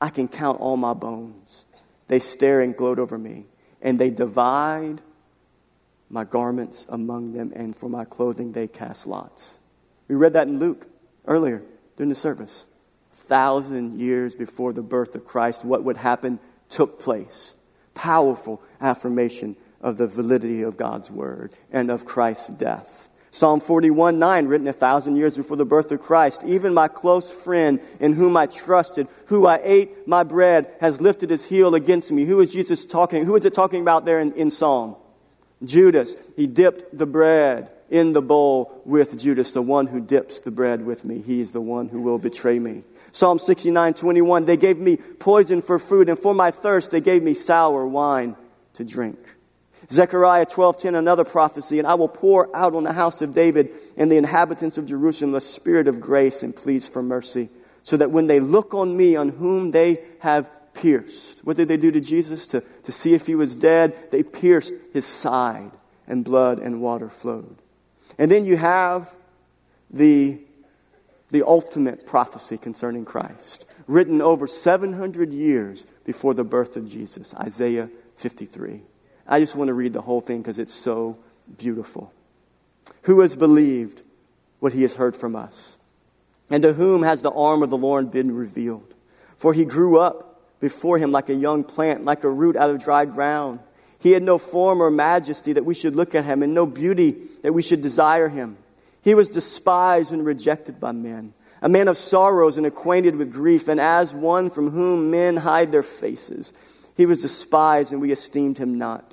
[0.01, 1.67] I can count all my bones.
[2.09, 3.45] They stare and gloat over me,
[3.83, 5.03] and they divide
[6.09, 9.59] my garments among them, and for my clothing they cast lots.
[10.09, 10.87] We read that in Luke
[11.27, 11.63] earlier
[11.97, 12.67] during the service.
[13.13, 16.39] A thousand years before the birth of Christ, what would happen
[16.69, 17.55] took place.
[17.95, 23.09] Powerful affirmation of the validity of God's word and of Christ's death.
[23.31, 26.43] Psalm 41 9, written a thousand years before the birth of Christ.
[26.47, 31.29] Even my close friend in whom I trusted, who I ate my bread, has lifted
[31.29, 32.25] his heel against me.
[32.25, 33.27] Who is Jesus talking?
[33.27, 34.97] Who is it talking about there in, in Psalm?
[35.65, 36.17] Judas.
[36.37, 40.85] He dipped the bread in the bowl with Judas, the one who dips the bread
[40.85, 41.23] with me.
[41.23, 42.85] He is the one who will betray me.
[43.13, 47.23] Psalm 69 21, they gave me poison for food, and for my thirst, they gave
[47.23, 48.37] me sour wine
[48.75, 49.19] to drink.
[49.91, 54.11] Zechariah 12:10 another prophecy and I will pour out on the house of David and
[54.11, 57.51] the inhabitants of Jerusalem the spirit of grace and pleas for mercy
[57.85, 61.77] so that when they look on me on whom they have pierced what did they
[61.77, 65.73] do to Jesus to, to see if he was dead they pierced his side
[66.07, 67.57] and blood and water flowed
[68.19, 69.15] and then you have
[69.91, 70.39] the
[71.31, 77.89] the ultimate prophecy concerning Christ written over 700 years before the birth of Jesus Isaiah
[78.17, 78.83] 53
[79.27, 81.19] I just want to read the whole thing because it's so
[81.59, 82.13] beautiful.
[83.03, 84.03] Who has believed
[84.61, 85.77] what he has heard from us?
[86.51, 88.95] And to whom has the arm of the Lord been revealed?
[89.37, 90.36] For he grew up
[90.67, 93.61] before him like a young plant, like a root out of dry ground.
[94.01, 97.15] He had no form or majesty that we should look at him, and no beauty
[97.43, 98.57] that we should desire him.
[99.03, 103.69] He was despised and rejected by men, a man of sorrows and acquainted with grief,
[103.69, 106.53] and as one from whom men hide their faces.
[106.97, 109.05] He was despised, and we esteemed him not.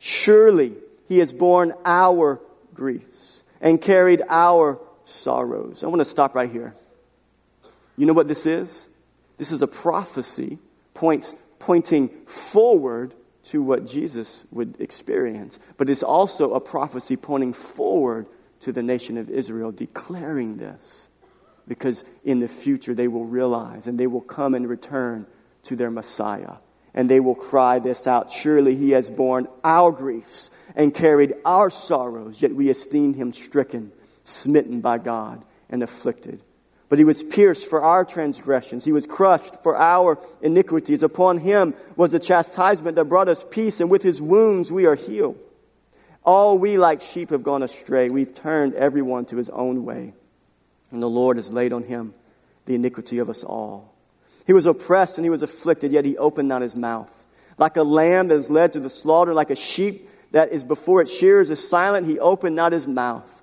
[0.00, 0.72] Surely
[1.08, 2.40] he has borne our
[2.74, 5.84] griefs and carried our sorrows.
[5.84, 6.74] I want to stop right here.
[7.96, 8.88] You know what this is?
[9.36, 10.58] This is a prophecy
[10.96, 15.58] points, pointing forward to what Jesus would experience.
[15.76, 18.26] But it's also a prophecy pointing forward
[18.60, 21.08] to the nation of Israel, declaring this.
[21.68, 25.26] Because in the future they will realize and they will come and return
[25.64, 26.56] to their Messiah
[26.96, 31.70] and they will cry this out Surely he has borne our griefs and carried our
[31.70, 33.92] sorrows, yet we esteemed him stricken,
[34.24, 36.42] smitten by God, and afflicted.
[36.88, 38.84] But he was pierced for our transgressions.
[38.84, 41.02] He was crushed for our iniquities.
[41.02, 44.94] Upon him was the chastisement that brought us peace, and with his wounds we are
[44.94, 45.38] healed.
[46.24, 48.10] All we like sheep have gone astray.
[48.10, 50.12] We've turned everyone to his own way.
[50.90, 52.14] And the Lord has laid on him
[52.66, 53.94] the iniquity of us all.
[54.46, 57.26] He was oppressed and he was afflicted, yet he opened not his mouth.
[57.58, 61.00] Like a lamb that is led to the slaughter, like a sheep that is before
[61.00, 63.42] its shears is silent, he opened not his mouth.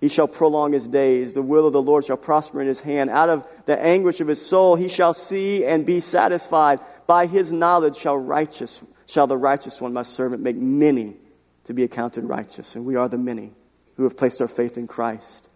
[0.00, 1.34] He shall prolong his days.
[1.34, 3.10] The will of the Lord shall prosper in his hand.
[3.10, 6.80] Out of the anguish of his soul, he shall see and be satisfied.
[7.06, 11.16] By his knowledge shall righteous, shall the righteous one, my servant, make many
[11.64, 12.76] to be accounted righteous.
[12.76, 13.52] And we are the many
[13.96, 15.48] who have placed our faith in Christ.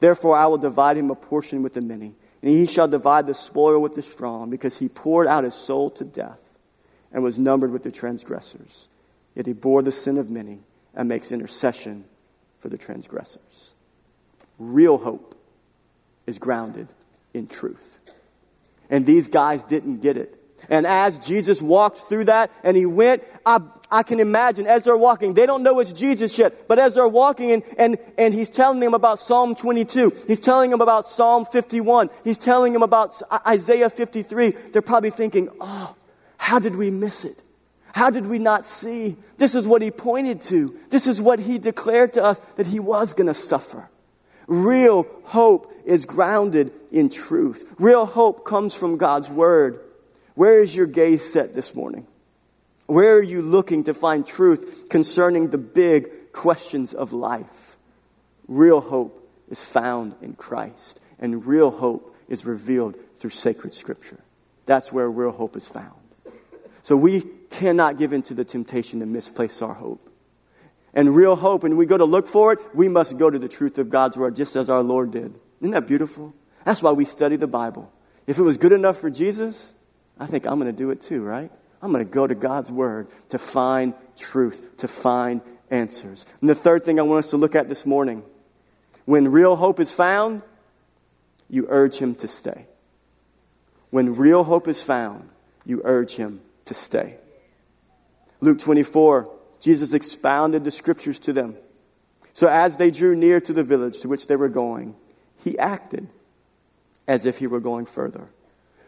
[0.00, 3.34] Therefore, I will divide him a portion with the many and he shall divide the
[3.34, 6.40] spoil with the strong, because he poured out his soul to death
[7.12, 8.88] and was numbered with the transgressors.
[9.34, 10.58] Yet he bore the sin of many
[10.94, 12.04] and makes intercession
[12.58, 13.71] for the transgressors.
[14.58, 15.34] Real hope
[16.26, 16.88] is grounded
[17.34, 17.98] in truth.
[18.90, 20.38] And these guys didn't get it.
[20.68, 23.60] And as Jesus walked through that and he went, I,
[23.90, 27.08] I can imagine as they're walking, they don't know it's Jesus yet, but as they're
[27.08, 31.44] walking and, and, and he's telling them about Psalm 22, he's telling them about Psalm
[31.44, 35.94] 51, he's telling them about Isaiah 53, they're probably thinking, oh,
[36.36, 37.42] how did we miss it?
[37.92, 39.16] How did we not see?
[39.36, 40.78] This is what he pointed to.
[40.88, 43.88] This is what he declared to us that he was going to suffer.
[44.46, 47.68] Real hope is grounded in truth.
[47.78, 49.80] Real hope comes from God's word.
[50.34, 52.06] Where is your gaze set this morning?
[52.86, 57.76] Where are you looking to find truth concerning the big questions of life?
[58.48, 64.18] Real hope is found in Christ, and real hope is revealed through sacred scripture.
[64.66, 65.94] That's where real hope is found.
[66.82, 70.11] So we cannot give in to the temptation to misplace our hope.
[70.94, 73.48] And real hope, and we go to look for it, we must go to the
[73.48, 75.34] truth of God's word, just as our Lord did.
[75.60, 76.34] Isn't that beautiful?
[76.64, 77.90] That's why we study the Bible.
[78.26, 79.72] If it was good enough for Jesus,
[80.18, 81.50] I think I'm going to do it too, right?
[81.80, 86.26] I'm going to go to God's word to find truth, to find answers.
[86.40, 88.22] And the third thing I want us to look at this morning
[89.04, 90.42] when real hope is found,
[91.50, 92.66] you urge him to stay.
[93.90, 95.28] When real hope is found,
[95.66, 97.16] you urge him to stay.
[98.40, 99.30] Luke 24,
[99.62, 101.56] Jesus expounded the scriptures to them.
[102.34, 104.96] So as they drew near to the village to which they were going,
[105.44, 106.08] he acted
[107.06, 108.28] as if he were going further.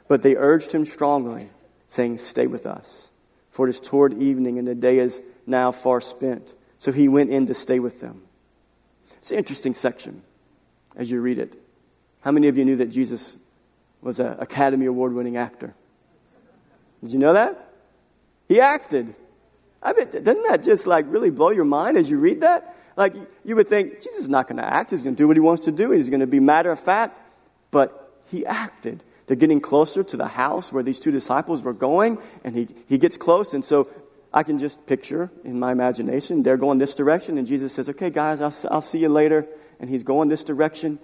[0.09, 1.49] But they urged him strongly,
[1.87, 3.11] saying, Stay with us,
[3.51, 6.53] for it is toward evening, and the day is now far spent.
[6.79, 8.23] So he went in to stay with them.
[9.19, 10.23] It's an interesting section
[10.97, 11.55] as you read it.
[12.23, 13.37] How many of you knew that Jesus
[14.03, 15.73] was an Academy Award winning actor?
[17.01, 17.71] Did you know that?
[18.49, 19.15] He acted.
[19.85, 22.77] I mean, doesn't that just like really blow your mind as you read that?
[22.97, 24.93] Like you would think Jesus is not going to act.
[24.93, 25.91] He's going to do what he wants to do.
[25.91, 27.21] He's going to be matter of fact.
[27.71, 29.03] But he acted.
[29.27, 32.99] They're getting closer to the house where these two disciples were going, and he, he
[32.99, 33.55] gets close.
[33.55, 33.89] And so
[34.33, 38.11] I can just picture in my imagination, they're going this direction, and Jesus says, Okay,
[38.11, 39.47] guys, I'll, I'll see you later.
[39.81, 40.99] And he's going this direction,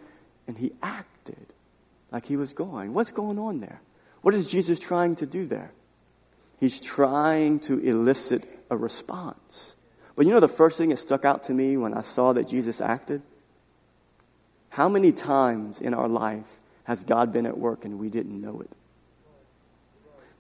[0.47, 1.47] and he acted
[2.13, 2.95] like he was going.
[2.95, 3.81] What's going on there?
[4.23, 5.73] What is Jesus trying to do there?
[6.61, 9.75] He's trying to elicit a response.
[10.15, 12.47] But you know the first thing that stuck out to me when I saw that
[12.47, 13.23] Jesus acted?
[14.69, 18.61] How many times in our life has God been at work and we didn't know
[18.61, 18.71] it?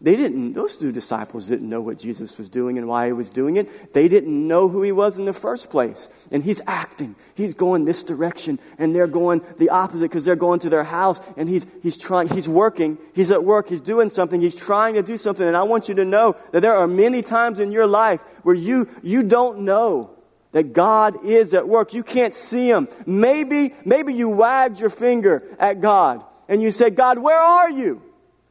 [0.02, 3.28] They didn't, those two disciples didn't know what Jesus was doing and why he was
[3.28, 3.92] doing it.
[3.92, 6.08] They didn't know who he was in the first place.
[6.30, 7.16] And he's acting.
[7.34, 11.20] He's going this direction and they're going the opposite because they're going to their house
[11.36, 12.96] and he's, he's trying, he's working.
[13.14, 13.68] He's at work.
[13.68, 14.40] He's doing something.
[14.40, 15.46] He's trying to do something.
[15.46, 18.54] And I want you to know that there are many times in your life where
[18.54, 20.16] you, you don't know
[20.52, 21.92] that God is at work.
[21.92, 22.88] You can't see him.
[23.04, 28.02] Maybe, maybe you wagged your finger at God and you said, God, where are you?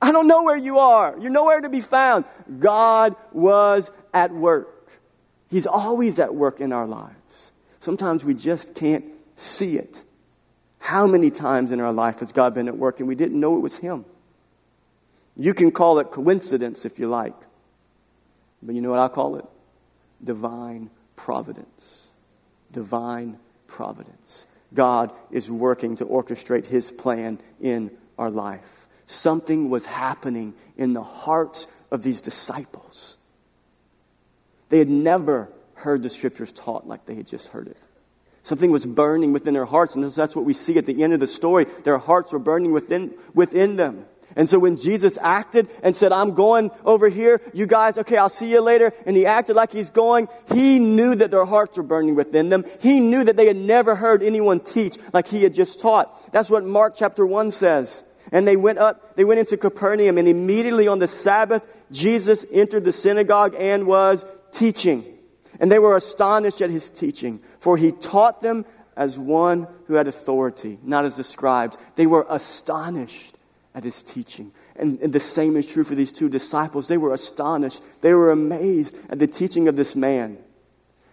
[0.02, 1.16] I don't know where you are.
[1.20, 2.26] You're nowhere to be found.
[2.60, 4.90] God was at work.
[5.50, 7.52] He's always at work in our lives.
[7.80, 10.04] Sometimes we just can't see it.
[10.80, 13.58] How many times in our life has God been at work and we didn't know
[13.58, 14.06] it was Him?
[15.36, 17.36] You can call it coincidence if you like.
[18.62, 19.46] But you know what I call it?
[20.24, 22.08] Divine providence.
[22.72, 24.46] Divine providence.
[24.74, 28.79] God is working to orchestrate His plan in our life.
[29.12, 33.17] Something was happening in the hearts of these disciples.
[34.69, 37.78] They had never heard the scriptures taught like they had just heard it.
[38.43, 41.19] Something was burning within their hearts, and that's what we see at the end of
[41.19, 41.65] the story.
[41.86, 44.06] Their hearts were burning within, within them.
[44.36, 48.30] And so when Jesus acted and said, I'm going over here, you guys, okay, I'll
[48.30, 51.84] see you later, and he acted like he's going, he knew that their hearts were
[51.84, 52.63] burning within them.
[52.80, 56.32] He knew that they had never heard anyone teach like he had just taught.
[56.32, 58.04] That's what Mark chapter 1 says.
[58.32, 62.86] And they went up, they went into Capernaum, and immediately on the Sabbath, Jesus entered
[62.86, 65.04] the synagogue and was teaching.
[65.60, 68.65] And they were astonished at his teaching, for he taught them
[68.96, 71.78] as one who had authority, not as the scribes.
[71.96, 73.36] They were astonished
[73.74, 74.52] at his teaching.
[74.76, 76.88] And, and, the same is true for these two disciples.
[76.88, 77.82] They were astonished.
[78.02, 80.38] They were amazed at the teaching of this man.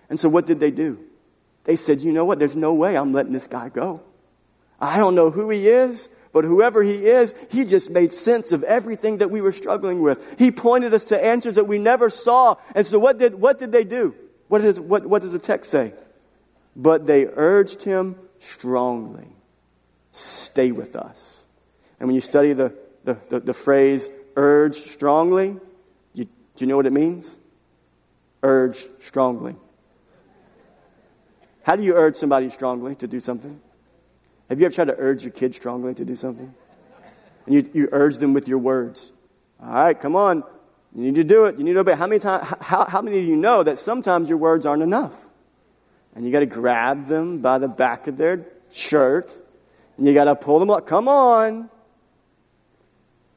[0.09, 0.98] And so what did they do?
[1.64, 2.38] They said, you know what?
[2.38, 4.02] There's no way I'm letting this guy go.
[4.81, 8.62] I don't know who he is, but whoever he is, he just made sense of
[8.64, 10.38] everything that we were struggling with.
[10.38, 12.57] He pointed us to answers that we never saw.
[12.75, 14.14] And so what did, what did they do?
[14.49, 15.94] What, is, what, what does the text say?
[16.77, 19.29] But they urged him strongly,
[20.12, 21.46] stay with us.
[21.99, 25.57] And when you study the, the, the, the phrase urge strongly,
[26.12, 27.38] you, do you know what it means?
[28.42, 29.57] Urge strongly.
[31.62, 33.59] How do you urge somebody strongly to do something?
[34.48, 36.54] Have you ever tried to urge your kid strongly to do something?
[37.46, 39.12] And you, you urge them with your words.
[39.61, 40.44] All right, come on.
[40.94, 41.59] You need to do it.
[41.59, 41.94] You need to obey.
[41.94, 45.14] How many, time, how, how many of you know that sometimes your words aren't enough?
[46.14, 49.38] And you got to grab them by the back of their shirt
[49.96, 50.87] and you got to pull them up.
[50.87, 51.71] Come on.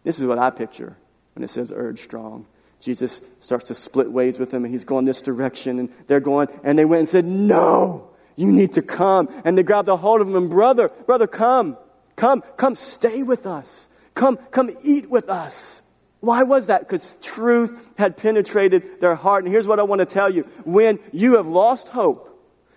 [0.04, 0.96] This is what I picture
[1.36, 2.46] when it says urge strong.
[2.80, 6.48] Jesus starts to split ways with them, and he's going this direction, and they're going,
[6.64, 8.09] and they went and said, No,
[8.40, 9.30] you need to come.
[9.44, 11.78] And they grabbed a hold of him, brother, brother, come,
[12.16, 13.90] come, come, stay with us.
[14.14, 15.82] Come, come eat with us.
[16.22, 16.82] Why was that?
[16.82, 19.44] Because truth had penetrated their heart.
[19.44, 20.44] And here's what I want to tell you.
[20.64, 22.26] When you have lost hope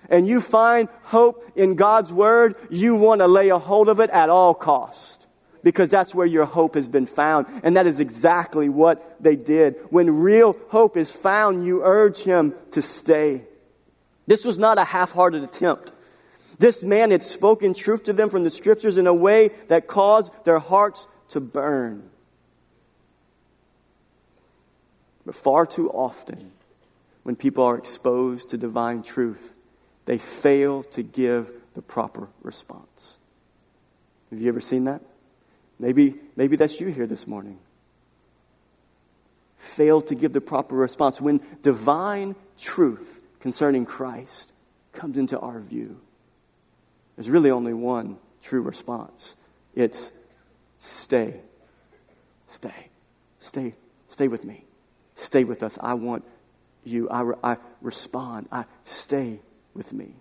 [0.09, 4.11] and you find hope in God's word, you want to lay a hold of it
[4.11, 5.27] at all cost.
[5.63, 7.47] because that's where your hope has been found.
[7.63, 9.77] And that is exactly what they did.
[9.91, 13.47] When real hope is found, you urge him to stay.
[14.27, 15.93] This was not a half hearted attempt.
[16.59, 20.33] This man had spoken truth to them from the scriptures in a way that caused
[20.45, 22.09] their hearts to burn.
[25.25, 26.53] But far too often,
[27.23, 29.55] when people are exposed to divine truth,
[30.05, 33.19] they fail to give the proper response.
[34.31, 35.03] Have you ever seen that?
[35.79, 37.59] Maybe, maybe that's you here this morning.
[39.59, 44.53] Fail to give the proper response when divine truth concerning Christ
[44.93, 46.01] comes into our view.
[47.17, 49.37] There's really only one true response
[49.75, 50.13] it's
[50.79, 51.41] stay.
[52.47, 52.89] Stay.
[53.39, 53.75] Stay.
[54.09, 54.65] Stay with me.
[55.15, 55.79] Stay with us.
[55.81, 56.25] I want
[56.85, 57.09] you.
[57.09, 58.49] I, I respond.
[58.53, 59.41] I stay
[59.75, 60.15] with me.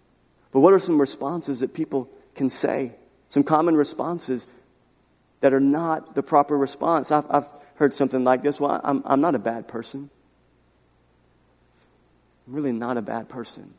[0.51, 2.95] But what are some responses that people can say?
[3.27, 4.47] Some common responses
[5.41, 7.11] that are not the proper response.
[7.11, 10.09] I've, I've heard something like this Well, I'm, I'm not a bad person.
[12.51, 13.73] Really not a bad person.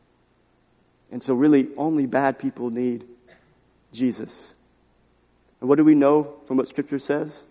[1.10, 3.04] And so, really, only bad people need
[3.92, 4.54] Jesus.
[5.60, 7.46] And what do we know from what Scripture says?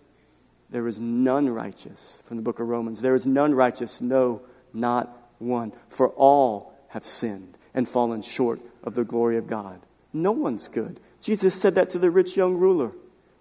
[0.72, 3.01] There is none righteous from the book of Romans.
[3.01, 4.41] There is none righteous, no,
[4.74, 5.74] not one.
[5.89, 9.80] For all have sinned and fallen short of the glory of God.
[10.13, 10.99] No one's good.
[11.22, 12.91] Jesus said that to the rich young ruler.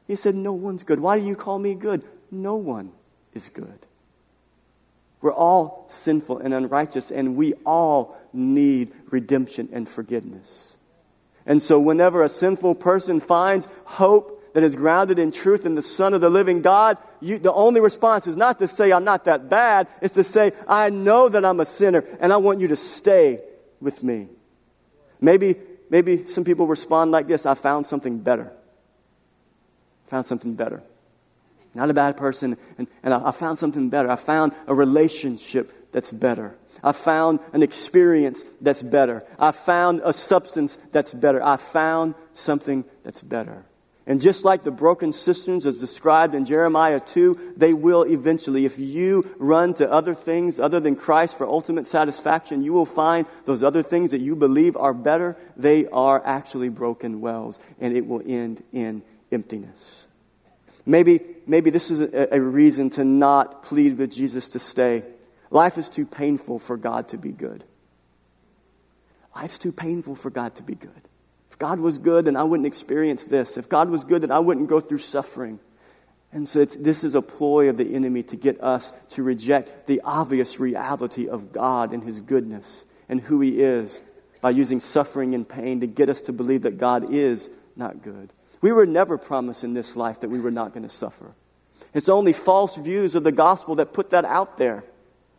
[0.07, 1.01] He said, No one's good.
[1.01, 2.05] Why do you call me good?
[2.31, 2.93] No one
[3.33, 3.87] is good.
[5.21, 10.79] We're all sinful and unrighteous, and we all need redemption and forgiveness.
[11.45, 15.83] And so, whenever a sinful person finds hope that is grounded in truth in the
[15.83, 19.25] Son of the living God, you, the only response is not to say, I'm not
[19.25, 19.89] that bad.
[20.01, 23.41] It's to say, I know that I'm a sinner, and I want you to stay
[23.81, 24.29] with me.
[25.21, 25.57] Maybe,
[25.91, 28.53] maybe some people respond like this I found something better.
[30.07, 30.83] found something better.
[31.75, 34.11] Not a bad person, and, and I, I found something better.
[34.11, 36.57] I found a relationship that's better.
[36.83, 39.23] I found an experience that's better.
[39.39, 41.43] I found a substance that's better.
[41.43, 43.65] I found something that's better.
[44.07, 48.79] And just like the broken cisterns as described in Jeremiah 2, they will eventually, if
[48.79, 53.63] you run to other things other than Christ for ultimate satisfaction, you will find those
[53.63, 55.37] other things that you believe are better.
[55.57, 60.09] They are actually broken wells, and it will end in emptiness.
[60.87, 61.21] Maybe,
[61.51, 65.05] maybe this is a, a reason to not plead with Jesus to stay.
[65.51, 67.65] Life is too painful for God to be good.
[69.35, 71.03] Life's too painful for God to be good.
[71.51, 73.57] If God was good, then I wouldn't experience this.
[73.57, 75.59] If God was good, then I wouldn't go through suffering.
[76.33, 80.01] And so this is a ploy of the enemy to get us to reject the
[80.05, 84.01] obvious reality of God and his goodness and who he is
[84.41, 88.33] by using suffering and pain to get us to believe that God is not good.
[88.61, 91.35] We were never promised in this life that we were not going to suffer.
[91.93, 94.85] It's only false views of the gospel that put that out there.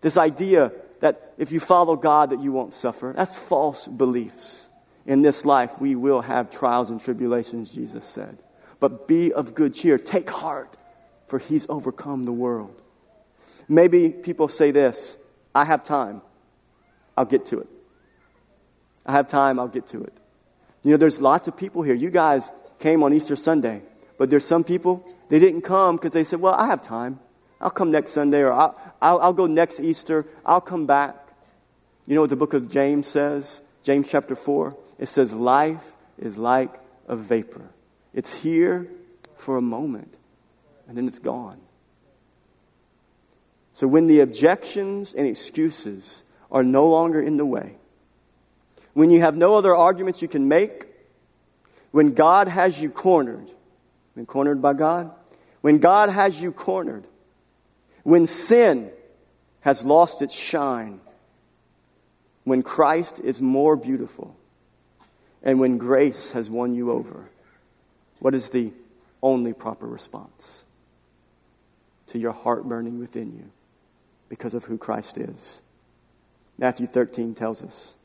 [0.01, 0.71] This idea
[1.01, 3.13] that if you follow God that you won't suffer.
[3.15, 4.69] That's false beliefs.
[5.05, 8.37] In this life, we will have trials and tribulations, Jesus said.
[8.79, 9.97] But be of good cheer.
[9.97, 10.77] Take heart,
[11.27, 12.79] for he's overcome the world.
[13.67, 15.17] Maybe people say this
[15.53, 16.21] I have time.
[17.17, 17.67] I'll get to it.
[19.05, 19.59] I have time.
[19.59, 20.13] I'll get to it.
[20.83, 21.95] You know, there's lots of people here.
[21.95, 23.81] You guys came on Easter Sunday,
[24.21, 27.19] but there's some people, they didn't come because they said, Well, I have time.
[27.59, 30.27] I'll come next Sunday, or I'll, I'll, I'll go next Easter.
[30.45, 31.15] I'll come back.
[32.05, 33.61] You know what the book of James says?
[33.81, 34.77] James chapter 4.
[34.99, 36.69] It says, Life is like
[37.07, 37.63] a vapor.
[38.13, 38.87] It's here
[39.37, 40.13] for a moment,
[40.87, 41.59] and then it's gone.
[43.73, 47.77] So when the objections and excuses are no longer in the way,
[48.93, 50.85] when you have no other arguments you can make,
[51.89, 53.49] when God has you cornered,
[54.15, 55.11] been cornered by God,
[55.61, 57.05] when God has you cornered,
[58.03, 58.91] when sin
[59.61, 60.99] has lost its shine,
[62.43, 64.35] when Christ is more beautiful,
[65.43, 67.29] and when grace has won you over,
[68.19, 68.73] what is the
[69.23, 70.65] only proper response
[72.07, 73.51] to your heart burning within you
[74.29, 75.61] because of who Christ is?
[76.57, 77.95] Matthew 13 tells us,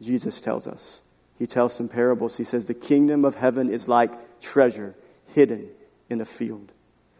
[0.00, 1.02] Jesus tells us,
[1.38, 2.36] he tells some parables.
[2.36, 4.94] He says, The kingdom of heaven is like treasure
[5.36, 5.68] hidden
[6.08, 6.72] in a field,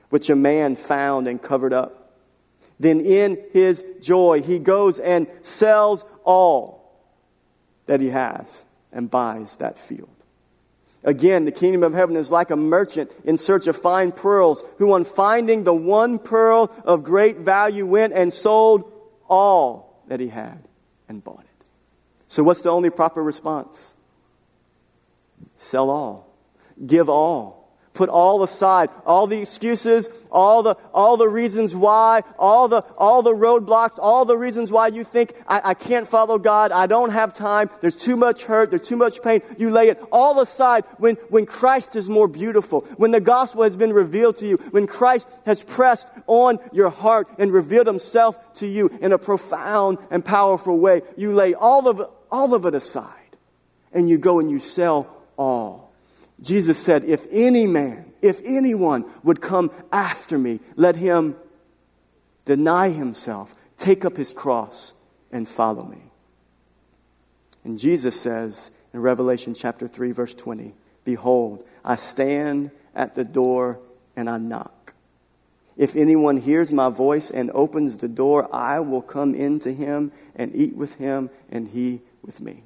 [0.09, 2.15] which a man found and covered up.
[2.81, 6.97] Then in his joy, he goes and sells all
[7.85, 10.09] that he has and buys that field.
[11.05, 14.95] Again, the kingdom of heaven is like a merchant in search of fine pearls, who,
[14.95, 18.91] on finding the one pearl of great value, went and sold
[19.29, 20.59] all that he had
[21.07, 21.67] and bought it.
[22.29, 23.95] So, what's the only proper response?
[25.59, 26.35] Sell all,
[26.85, 27.66] give all.
[27.97, 33.23] Put all aside, all the excuses, all the, all the reasons why, all the, all
[33.23, 37.09] the roadblocks, all the reasons why you think, I, I can't follow God, I don't
[37.09, 39.41] have time, there's too much hurt, there's too much pain.
[39.57, 43.79] You lay it all aside when, when Christ is more beautiful, when the gospel has
[43.79, 48.67] been revealed to you, when Christ has pressed on your heart and revealed himself to
[48.67, 51.01] you in a profound and powerful way.
[51.17, 53.39] You lay all of all of it aside
[53.91, 55.86] and you go and you sell all.
[56.41, 61.37] Jesus said, If any man, if anyone would come after me, let him
[62.45, 64.93] deny himself, take up his cross,
[65.33, 66.03] and follow me.
[67.65, 70.75] And Jesus says in Revelation chapter 3, verse 20,
[71.05, 73.81] Behold, I stand at the door
[74.15, 74.95] and I knock.
[75.77, 80.55] If anyone hears my voice and opens the door, I will come into him and
[80.55, 82.63] eat with him and he with me.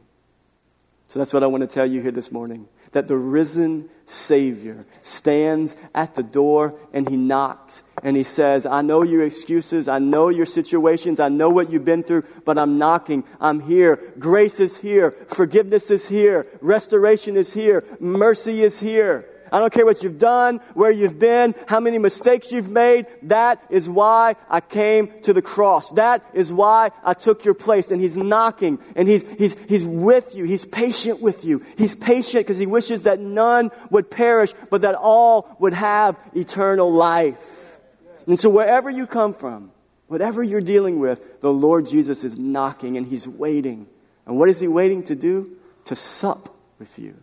[1.08, 4.84] So that's what I want to tell you here this morning that the risen Savior
[5.02, 9.98] stands at the door and he knocks and he says, I know your excuses, I
[9.98, 13.24] know your situations, I know what you've been through, but I'm knocking.
[13.40, 14.12] I'm here.
[14.18, 15.12] Grace is here.
[15.28, 16.46] Forgiveness is here.
[16.60, 17.84] Restoration is here.
[18.00, 19.26] Mercy is here.
[19.52, 23.06] I don't care what you've done, where you've been, how many mistakes you've made.
[23.22, 25.92] That is why I came to the cross.
[25.92, 27.90] That is why I took your place.
[27.90, 30.44] And He's knocking and He's, He's, He's with you.
[30.44, 31.64] He's patient with you.
[31.76, 36.92] He's patient because He wishes that none would perish, but that all would have eternal
[36.92, 37.78] life.
[38.26, 39.72] And so wherever you come from,
[40.06, 43.86] whatever you're dealing with, the Lord Jesus is knocking and He's waiting.
[44.26, 45.56] And what is He waiting to do?
[45.86, 47.16] To sup with you,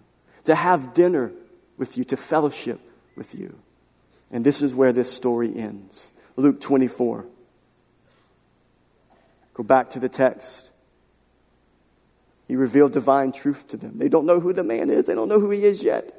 [0.46, 1.32] to have dinner
[1.78, 2.80] with you, to fellowship
[3.16, 3.58] with you.
[4.32, 6.12] And this is where this story ends.
[6.36, 7.26] Luke 24.
[9.54, 10.70] Go back to the text.
[12.48, 13.98] He revealed divine truth to them.
[13.98, 16.14] They don't know who the man is, they don't know who he is yet.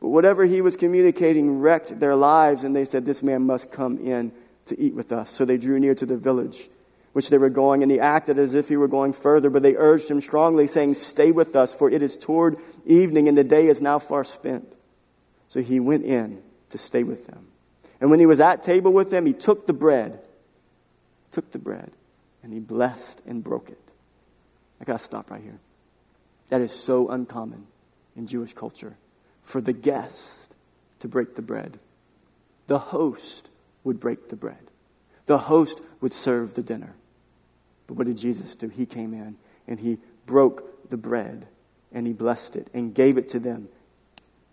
[0.00, 3.98] But whatever he was communicating wrecked their lives, and they said, This man must come
[3.98, 4.32] in
[4.66, 5.30] to eat with us.
[5.30, 6.68] So they drew near to the village
[7.12, 9.76] which they were going, and he acted as if he were going further, but they
[9.76, 13.68] urged him strongly, saying, Stay with us, for it is toward evening, and the day
[13.68, 14.72] is now far spent.
[15.52, 17.48] So he went in to stay with them.
[18.00, 20.18] And when he was at table with them, he took the bread,
[21.30, 21.90] took the bread,
[22.42, 23.78] and he blessed and broke it.
[24.80, 25.58] I got to stop right here.
[26.48, 27.66] That is so uncommon
[28.16, 28.96] in Jewish culture
[29.42, 30.54] for the guest
[31.00, 31.80] to break the bread.
[32.66, 33.50] The host
[33.84, 34.70] would break the bread,
[35.26, 36.94] the host would serve the dinner.
[37.86, 38.68] But what did Jesus do?
[38.68, 39.36] He came in
[39.68, 41.46] and he broke the bread
[41.92, 43.68] and he blessed it and gave it to them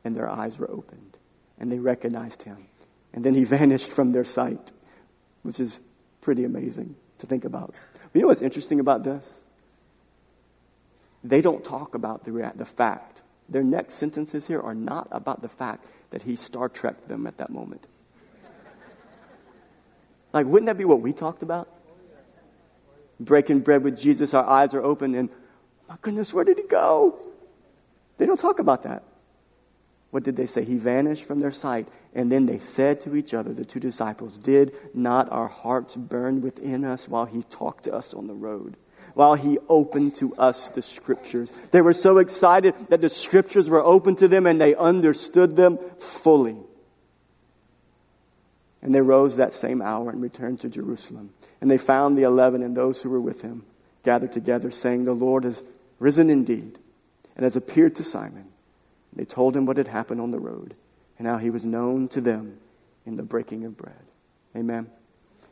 [0.03, 1.17] and their eyes were opened,
[1.59, 2.67] and they recognized him.
[3.13, 4.71] And then he vanished from their sight,
[5.43, 5.79] which is
[6.21, 7.73] pretty amazing to think about.
[7.93, 9.35] But you know what's interesting about this?
[11.23, 13.21] They don't talk about the, the fact.
[13.49, 17.37] Their next sentences here are not about the fact that he Star Trek them at
[17.37, 17.85] that moment.
[20.31, 21.67] Like, wouldn't that be what we talked about?
[23.19, 25.29] Breaking bread with Jesus, our eyes are open, and
[25.89, 27.17] my goodness, where did he go?
[28.19, 29.01] They don't talk about that.
[30.11, 30.63] What did they say?
[30.63, 31.87] He vanished from their sight.
[32.13, 36.41] And then they said to each other, the two disciples, Did not our hearts burn
[36.41, 38.75] within us while he talked to us on the road?
[39.13, 41.51] While he opened to us the scriptures.
[41.71, 45.77] They were so excited that the scriptures were open to them and they understood them
[45.99, 46.57] fully.
[48.81, 51.31] And they rose that same hour and returned to Jerusalem.
[51.59, 53.65] And they found the eleven and those who were with him
[54.03, 55.63] gathered together, saying, The Lord has
[55.99, 56.79] risen indeed
[57.35, 58.48] and has appeared to Simon.
[59.13, 60.77] They told him what had happened on the road
[61.17, 62.57] and how he was known to them
[63.05, 63.93] in the breaking of bread.
[64.55, 64.87] Amen.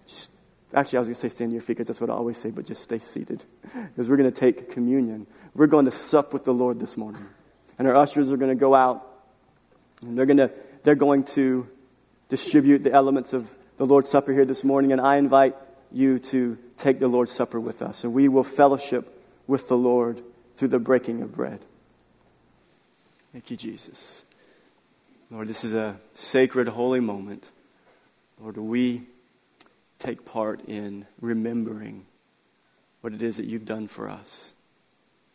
[0.06, 0.30] Just,
[0.74, 2.50] actually, I was going to say stand your feet because that's what I always say,
[2.50, 3.44] but just stay seated
[3.74, 5.28] because we're going to take communion.
[5.54, 7.26] We're going to sup with the Lord this morning.
[7.80, 9.06] And our ushers are going to go out
[10.02, 10.52] and they're going to,
[10.84, 11.68] they're going to
[12.30, 14.92] distribute the elements of the Lord's Supper here this morning.
[14.92, 15.56] And I invite
[15.92, 18.04] you to take the Lord's Supper with us.
[18.04, 20.22] And we will fellowship with the Lord
[20.56, 21.60] through the breaking of bread.
[23.34, 24.24] Thank you, Jesus.
[25.30, 27.46] Lord, this is a sacred, holy moment.
[28.42, 29.04] Lord, we
[30.00, 32.06] take part in remembering
[33.02, 34.54] what it is that you've done for us.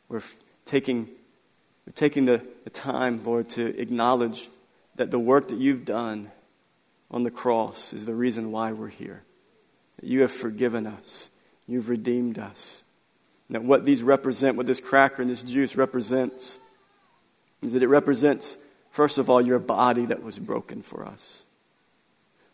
[0.09, 0.23] We're
[0.65, 1.09] taking,
[1.87, 4.49] we're taking the, the time, Lord, to acknowledge
[4.95, 6.31] that the work that you've done
[7.11, 9.23] on the cross is the reason why we're here.
[9.97, 11.31] That you have forgiven us,
[11.67, 12.85] you've redeemed us.
[13.49, 16.59] And that what these represent, what this cracker and this juice represents,
[17.63, 18.59] is that it represents,
[18.91, 21.45] first of all, your body that was broken for us.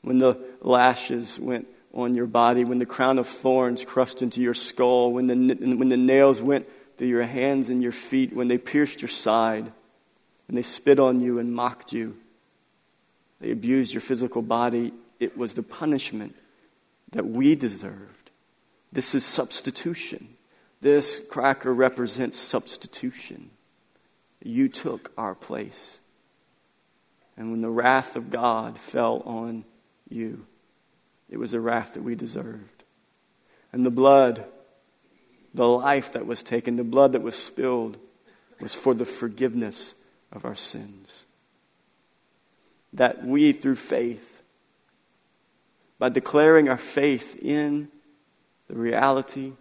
[0.02, 4.54] When the lashes went on your body, when the crown of thorns crushed into your
[4.54, 5.34] skull, when the,
[5.76, 9.64] when the nails went through your hands and your feet, when they pierced your side,
[10.46, 12.16] when they spit on you and mocked you,
[13.40, 14.92] They abused your physical body.
[15.20, 16.34] It was the punishment
[17.12, 18.30] that we deserved.
[18.92, 20.36] This is substitution.
[20.80, 23.50] This cracker represents substitution.
[24.42, 26.00] You took our place.
[27.36, 29.64] And when the wrath of God fell on
[30.08, 30.46] you,
[31.28, 32.84] it was a wrath that we deserved.
[33.72, 34.44] And the blood,
[35.54, 37.98] the life that was taken, the blood that was spilled,
[38.60, 39.94] was for the forgiveness
[40.32, 41.26] of our sins.
[42.92, 44.42] That we, through faith,
[45.98, 47.88] by declaring our faith in
[48.68, 49.52] the reality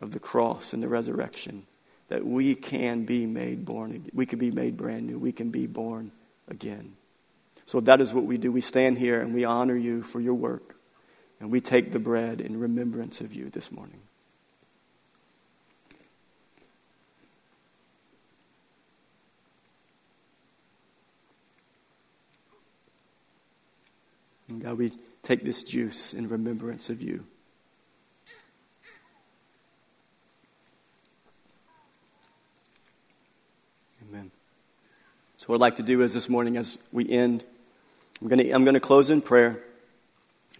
[0.00, 1.66] of the cross and the resurrection,
[2.12, 5.18] that we can be made born we can be made brand new.
[5.18, 6.12] We can be born
[6.46, 6.94] again.
[7.64, 8.52] So that is what we do.
[8.52, 10.76] We stand here and we honor you for your work.
[11.40, 14.02] And we take the bread in remembrance of you this morning.
[24.50, 24.92] And God, we
[25.22, 27.24] take this juice in remembrance of you.
[34.12, 34.30] Amen.
[35.42, 37.42] So, what I'd like to do is this morning, as we end,
[38.20, 39.58] I'm going to, I'm to close in prayer.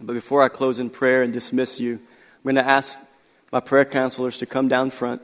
[0.01, 2.99] But before I close in prayer and dismiss you, I'm going to ask
[3.49, 5.21] my prayer counselors to come down front.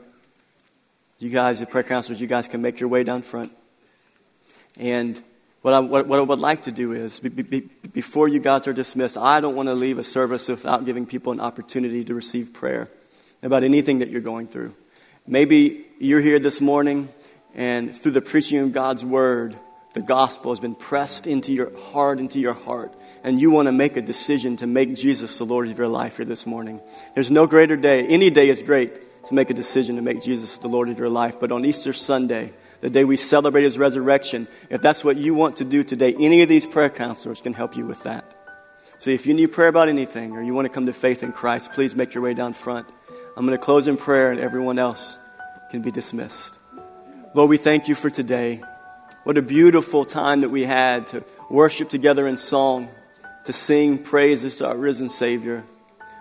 [1.18, 3.52] You guys, the prayer counselors, you guys can make your way down front.
[4.78, 5.22] And
[5.60, 7.60] what I, what, what I would like to do is, be, be,
[7.92, 11.34] before you guys are dismissed, I don't want to leave a service without giving people
[11.34, 12.88] an opportunity to receive prayer
[13.42, 14.74] about anything that you're going through.
[15.26, 17.10] Maybe you're here this morning,
[17.54, 19.58] and through the preaching of God's word,
[19.92, 22.94] the gospel has been pressed into your heart, into your heart,
[23.24, 26.16] and you want to make a decision to make Jesus the Lord of your life
[26.16, 26.80] here this morning.
[27.14, 28.06] There's no greater day.
[28.06, 31.08] Any day is great to make a decision to make Jesus the Lord of your
[31.08, 34.48] life, but on Easter Sunday, the day we celebrate his resurrection.
[34.70, 37.76] If that's what you want to do today, any of these prayer counselors can help
[37.76, 38.24] you with that.
[39.00, 41.32] So if you need prayer about anything or you want to come to faith in
[41.32, 42.86] Christ, please make your way down front.
[43.36, 45.18] I'm going to close in prayer and everyone else
[45.70, 46.59] can be dismissed.
[47.32, 48.60] Lord, we thank you for today.
[49.22, 52.88] What a beautiful time that we had to worship together in song,
[53.44, 55.64] to sing praises to our risen Savior.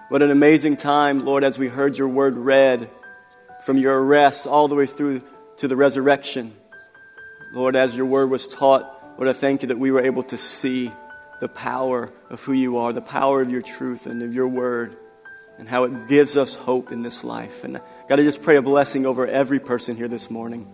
[0.09, 2.91] What an amazing time, Lord, as we heard your word read
[3.65, 5.23] from your arrest all the way through
[5.57, 6.53] to the resurrection.
[7.55, 10.37] Lord, as your word was taught, Lord, I thank you that we were able to
[10.37, 10.91] see
[11.39, 14.95] the power of who you are, the power of your truth and of your word,
[15.57, 17.63] and how it gives us hope in this life.
[17.63, 20.71] And God, I just pray a blessing over every person here this morning.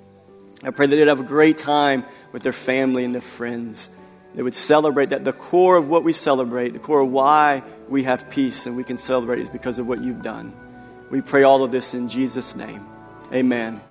[0.63, 3.89] I pray that they'd have a great time with their family and their friends.
[4.35, 8.03] They would celebrate that the core of what we celebrate, the core of why we
[8.03, 10.53] have peace and we can celebrate is because of what you've done.
[11.09, 12.85] We pray all of this in Jesus' name.
[13.31, 13.81] Amen.